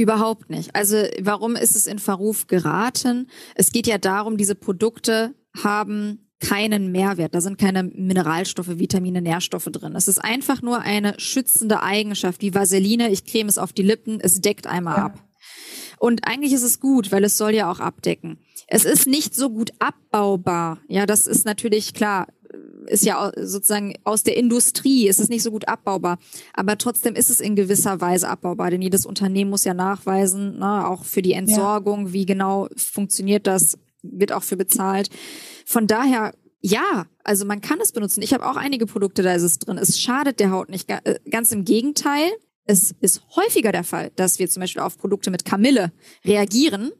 [0.00, 0.74] Überhaupt nicht.
[0.74, 3.28] Also warum ist es in Verruf geraten?
[3.54, 7.34] Es geht ja darum, diese Produkte haben keinen Mehrwert.
[7.34, 9.94] Da sind keine Mineralstoffe, Vitamine, Nährstoffe drin.
[9.94, 13.10] Es ist einfach nur eine schützende Eigenschaft, wie Vaseline.
[13.10, 15.04] Ich creme es auf die Lippen, es deckt einmal ja.
[15.04, 15.22] ab.
[15.98, 18.38] Und eigentlich ist es gut, weil es soll ja auch abdecken.
[18.68, 20.78] Es ist nicht so gut abbaubar.
[20.88, 22.26] Ja, das ist natürlich klar
[22.86, 26.18] ist ja sozusagen aus der Industrie, ist es nicht so gut abbaubar.
[26.54, 30.86] Aber trotzdem ist es in gewisser Weise abbaubar, denn jedes Unternehmen muss ja nachweisen, ne,
[30.86, 32.12] auch für die Entsorgung, ja.
[32.12, 35.10] wie genau funktioniert das, wird auch für bezahlt.
[35.64, 38.22] Von daher ja, also man kann es benutzen.
[38.22, 39.78] Ich habe auch einige Produkte, da ist es drin.
[39.78, 40.90] Es schadet der Haut nicht.
[40.90, 42.30] Äh, ganz im Gegenteil.
[42.66, 45.90] Es ist häufiger der Fall, dass wir zum Beispiel auf Produkte mit Kamille
[46.24, 46.92] reagieren.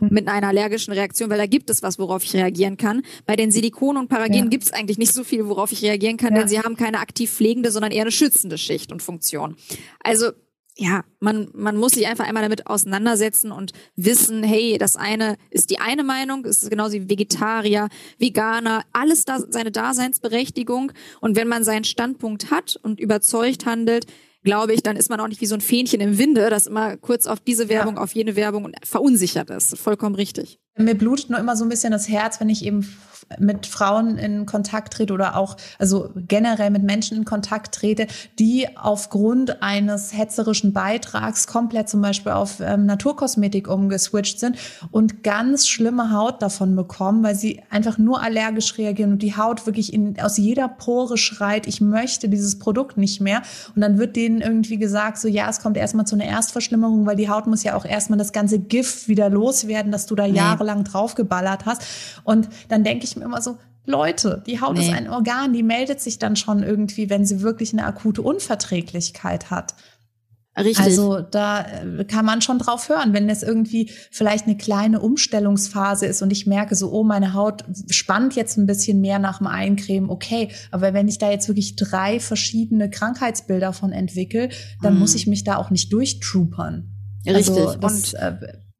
[0.00, 3.02] Mit einer allergischen Reaktion, weil da gibt es was, worauf ich reagieren kann.
[3.26, 4.50] Bei den Silikonen und Paragenen ja.
[4.50, 6.40] gibt es eigentlich nicht so viel, worauf ich reagieren kann, ja.
[6.40, 9.56] denn sie haben keine aktiv pflegende, sondern eher eine schützende Schicht und Funktion.
[10.02, 10.32] Also
[10.78, 15.70] ja, man, man muss sich einfach einmal damit auseinandersetzen und wissen, hey, das eine ist
[15.70, 20.92] die eine Meinung, es ist genauso wie Vegetarier, Veganer, alles da, seine Daseinsberechtigung.
[21.20, 24.06] Und wenn man seinen Standpunkt hat und überzeugt handelt,
[24.46, 26.96] glaube ich, dann ist man auch nicht wie so ein Fähnchen im Winde, das immer
[26.96, 28.00] kurz auf diese Werbung, ja.
[28.00, 29.76] auf jene Werbung und verunsichert ist.
[29.76, 30.60] Vollkommen richtig.
[30.76, 32.86] Mir blutet nur immer so ein bisschen das Herz, wenn ich eben
[33.38, 38.06] mit Frauen in Kontakt trete oder auch, also generell mit Menschen in Kontakt trete,
[38.38, 44.56] die aufgrund eines hetzerischen Beitrags komplett zum Beispiel auf ähm, Naturkosmetik umgeswitcht sind
[44.92, 49.66] und ganz schlimme Haut davon bekommen, weil sie einfach nur allergisch reagieren und die Haut
[49.66, 53.42] wirklich in, aus jeder Pore schreit, ich möchte dieses Produkt nicht mehr.
[53.74, 57.16] Und dann wird denen irgendwie gesagt, so ja, es kommt erstmal zu einer Erstverschlimmerung, weil
[57.16, 60.34] die Haut muss ja auch erstmal das ganze Gift wieder loswerden, dass du da nee.
[60.66, 61.82] Jahrelang draufgeballert hast.
[62.24, 64.88] Und dann denke ich mir immer so, Leute, die Haut nee.
[64.88, 69.50] ist ein Organ, die meldet sich dann schon irgendwie, wenn sie wirklich eine akute Unverträglichkeit
[69.50, 69.74] hat.
[70.58, 70.80] Richtig.
[70.80, 76.06] Also da äh, kann man schon drauf hören, wenn es irgendwie vielleicht eine kleine Umstellungsphase
[76.06, 79.48] ist und ich merke so, oh, meine Haut spannt jetzt ein bisschen mehr nach dem
[79.48, 80.48] Eincremen, okay.
[80.70, 84.48] Aber wenn ich da jetzt wirklich drei verschiedene Krankheitsbilder von entwickle,
[84.82, 85.00] dann mhm.
[85.00, 86.90] muss ich mich da auch nicht durchtroopern.
[87.26, 87.54] Richtig.
[87.54, 88.36] Also das, und äh,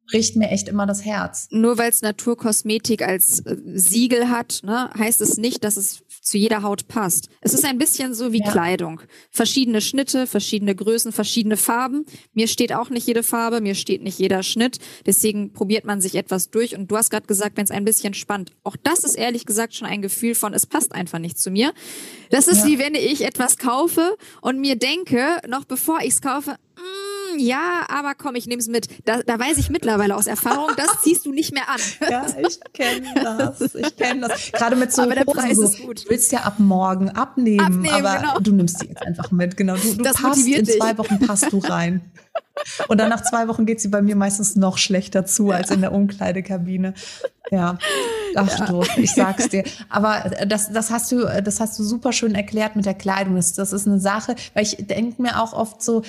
[0.07, 1.47] bricht mir echt immer das Herz.
[1.51, 6.37] Nur weil es Naturkosmetik als äh, Siegel hat, ne, heißt es nicht, dass es zu
[6.37, 7.29] jeder Haut passt.
[7.41, 8.51] Es ist ein bisschen so wie ja.
[8.51, 9.01] Kleidung.
[9.31, 12.05] Verschiedene Schnitte, verschiedene Größen, verschiedene Farben.
[12.33, 14.79] Mir steht auch nicht jede Farbe, mir steht nicht jeder Schnitt.
[15.05, 16.75] Deswegen probiert man sich etwas durch.
[16.75, 18.51] Und du hast gerade gesagt, wenn es ein bisschen spannt.
[18.63, 21.73] Auch das ist ehrlich gesagt schon ein Gefühl von, es passt einfach nicht zu mir.
[22.29, 22.65] Das ist ja.
[22.67, 27.85] wie wenn ich etwas kaufe und mir denke, noch bevor ich es kaufe, mm, ja,
[27.89, 28.87] aber komm, ich nehme es mit.
[29.05, 31.79] Da, da weiß ich mittlerweile aus Erfahrung, das ziehst du nicht mehr an.
[32.09, 33.75] Ja, ich kenne das.
[33.75, 34.51] Ich kenne das.
[34.51, 36.05] Gerade mit so aber der Preis so, ist gut.
[36.05, 38.39] Du willst ja ab morgen abnehmen, abnehmen aber genau.
[38.39, 39.57] du nimmst die jetzt einfach mit.
[39.57, 40.97] Genau, du, du das passt in zwei dich.
[40.97, 42.11] Wochen passt du rein.
[42.87, 45.81] Und dann nach zwei Wochen geht sie bei mir meistens noch schlechter zu als in
[45.81, 46.93] der Umkleidekabine.
[47.51, 47.77] Ja,
[48.35, 48.65] ach ja.
[48.65, 49.63] du, ich sag's dir.
[49.89, 53.35] Aber das, das hast du, das hast du super schön erklärt mit der Kleidung.
[53.35, 56.03] Das, das ist eine Sache, weil ich denke mir auch oft so,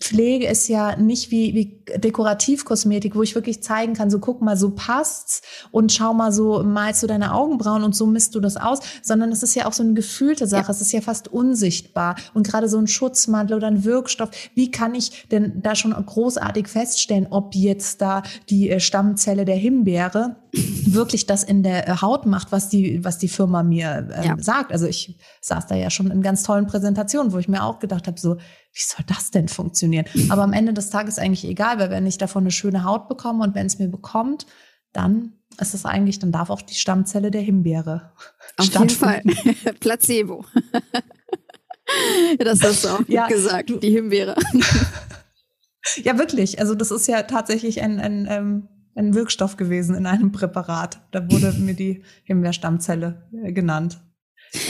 [0.00, 4.56] Pflege ist ja nicht wie, wie Dekorativkosmetik, wo ich wirklich zeigen kann, so guck mal,
[4.56, 8.56] so passt's und schau mal, so malst du deine Augenbrauen und so misst du das
[8.56, 10.70] aus, sondern es ist ja auch so eine gefühlte Sache, ja.
[10.70, 14.94] es ist ja fast unsichtbar und gerade so ein Schutzmantel oder ein Wirkstoff, wie kann
[14.94, 21.26] ich denn da schon großartig feststellen, ob jetzt da die äh, Stammzelle der Himbeere wirklich
[21.26, 24.36] das in der äh, Haut macht, was die, was die Firma mir äh, ja.
[24.38, 24.72] sagt.
[24.72, 28.06] Also ich saß da ja schon in ganz tollen Präsentationen, wo ich mir auch gedacht
[28.06, 28.36] habe, so,
[28.78, 30.06] wie soll das denn funktionieren?
[30.28, 33.42] Aber am Ende des Tages eigentlich egal, weil wenn ich davon eine schöne Haut bekomme
[33.42, 34.46] und wenn es mir bekommt,
[34.92, 38.12] dann ist es eigentlich, dann darf auch die Stammzelle der Himbeere
[38.56, 39.22] Auf jeden Fall.
[39.80, 40.44] Placebo.
[42.38, 44.36] das hast du auch ja, gesagt, du, die Himbeere.
[46.04, 46.60] ja, wirklich.
[46.60, 51.00] Also das ist ja tatsächlich ein, ein, ähm, ein Wirkstoff gewesen in einem Präparat.
[51.10, 53.98] Da wurde mir die Himbeerstammzelle äh, genannt.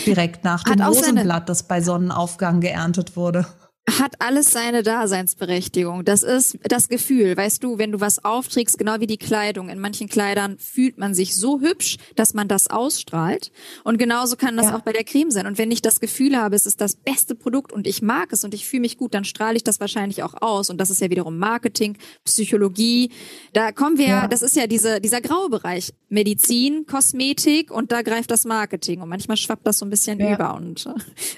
[0.06, 3.46] Direkt nach dem Rosenblatt, das bei Sonnenaufgang geerntet wurde
[3.88, 6.04] hat alles seine Daseinsberechtigung.
[6.04, 9.68] Das ist das Gefühl, weißt du, wenn du was aufträgst, genau wie die Kleidung.
[9.68, 13.50] In manchen Kleidern fühlt man sich so hübsch, dass man das ausstrahlt.
[13.84, 14.76] Und genauso kann das ja.
[14.76, 15.46] auch bei der Creme sein.
[15.46, 18.44] Und wenn ich das Gefühl habe, es ist das beste Produkt und ich mag es
[18.44, 20.68] und ich fühle mich gut, dann strahle ich das wahrscheinlich auch aus.
[20.70, 23.10] Und das ist ja wiederum Marketing, Psychologie.
[23.54, 24.28] Da kommen wir, ja.
[24.28, 25.92] das ist ja diese, dieser graue Bereich.
[26.10, 29.00] Medizin, Kosmetik und da greift das Marketing.
[29.00, 30.34] Und manchmal schwappt das so ein bisschen ja.
[30.34, 30.90] über und äh,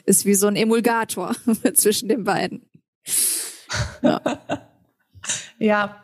[0.07, 1.35] ist wie so ein Emulgator
[1.75, 2.63] zwischen den beiden beiden.
[4.03, 4.21] Ja.
[5.59, 5.97] ja.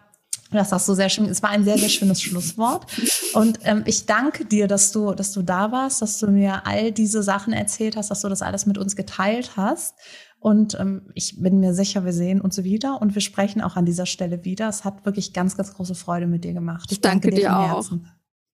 [0.52, 1.24] Das hast du sehr schön.
[1.24, 2.86] Es war ein sehr, sehr schönes Schlusswort.
[3.34, 6.92] Und ähm, ich danke dir, dass du, dass du da warst, dass du mir all
[6.92, 9.96] diese Sachen erzählt hast, dass du das alles mit uns geteilt hast.
[10.38, 13.86] Und ähm, ich bin mir sicher, wir sehen uns wieder und wir sprechen auch an
[13.86, 14.68] dieser Stelle wieder.
[14.68, 16.92] Es hat wirklich ganz, ganz große Freude mit dir gemacht.
[16.92, 17.90] Ich danke, danke dir, dir auch.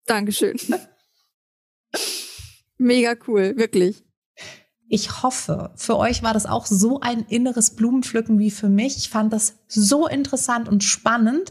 [0.06, 0.56] Dankeschön.
[2.78, 4.02] Mega cool, wirklich.
[4.94, 8.98] Ich hoffe, für euch war das auch so ein inneres Blumenpflücken wie für mich.
[8.98, 11.50] Ich fand das so interessant und spannend.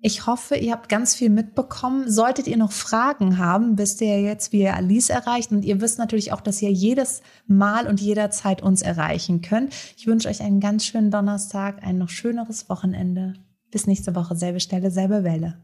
[0.00, 2.10] Ich hoffe, ihr habt ganz viel mitbekommen.
[2.10, 5.52] Solltet ihr noch Fragen haben, wisst ihr jetzt, wie ihr Alice erreicht.
[5.52, 9.72] Und ihr wisst natürlich auch, dass ihr jedes Mal und jederzeit uns erreichen könnt.
[9.96, 13.34] Ich wünsche euch einen ganz schönen Donnerstag, ein noch schöneres Wochenende.
[13.70, 15.56] Bis nächste Woche, selbe Stelle, selbe Welle.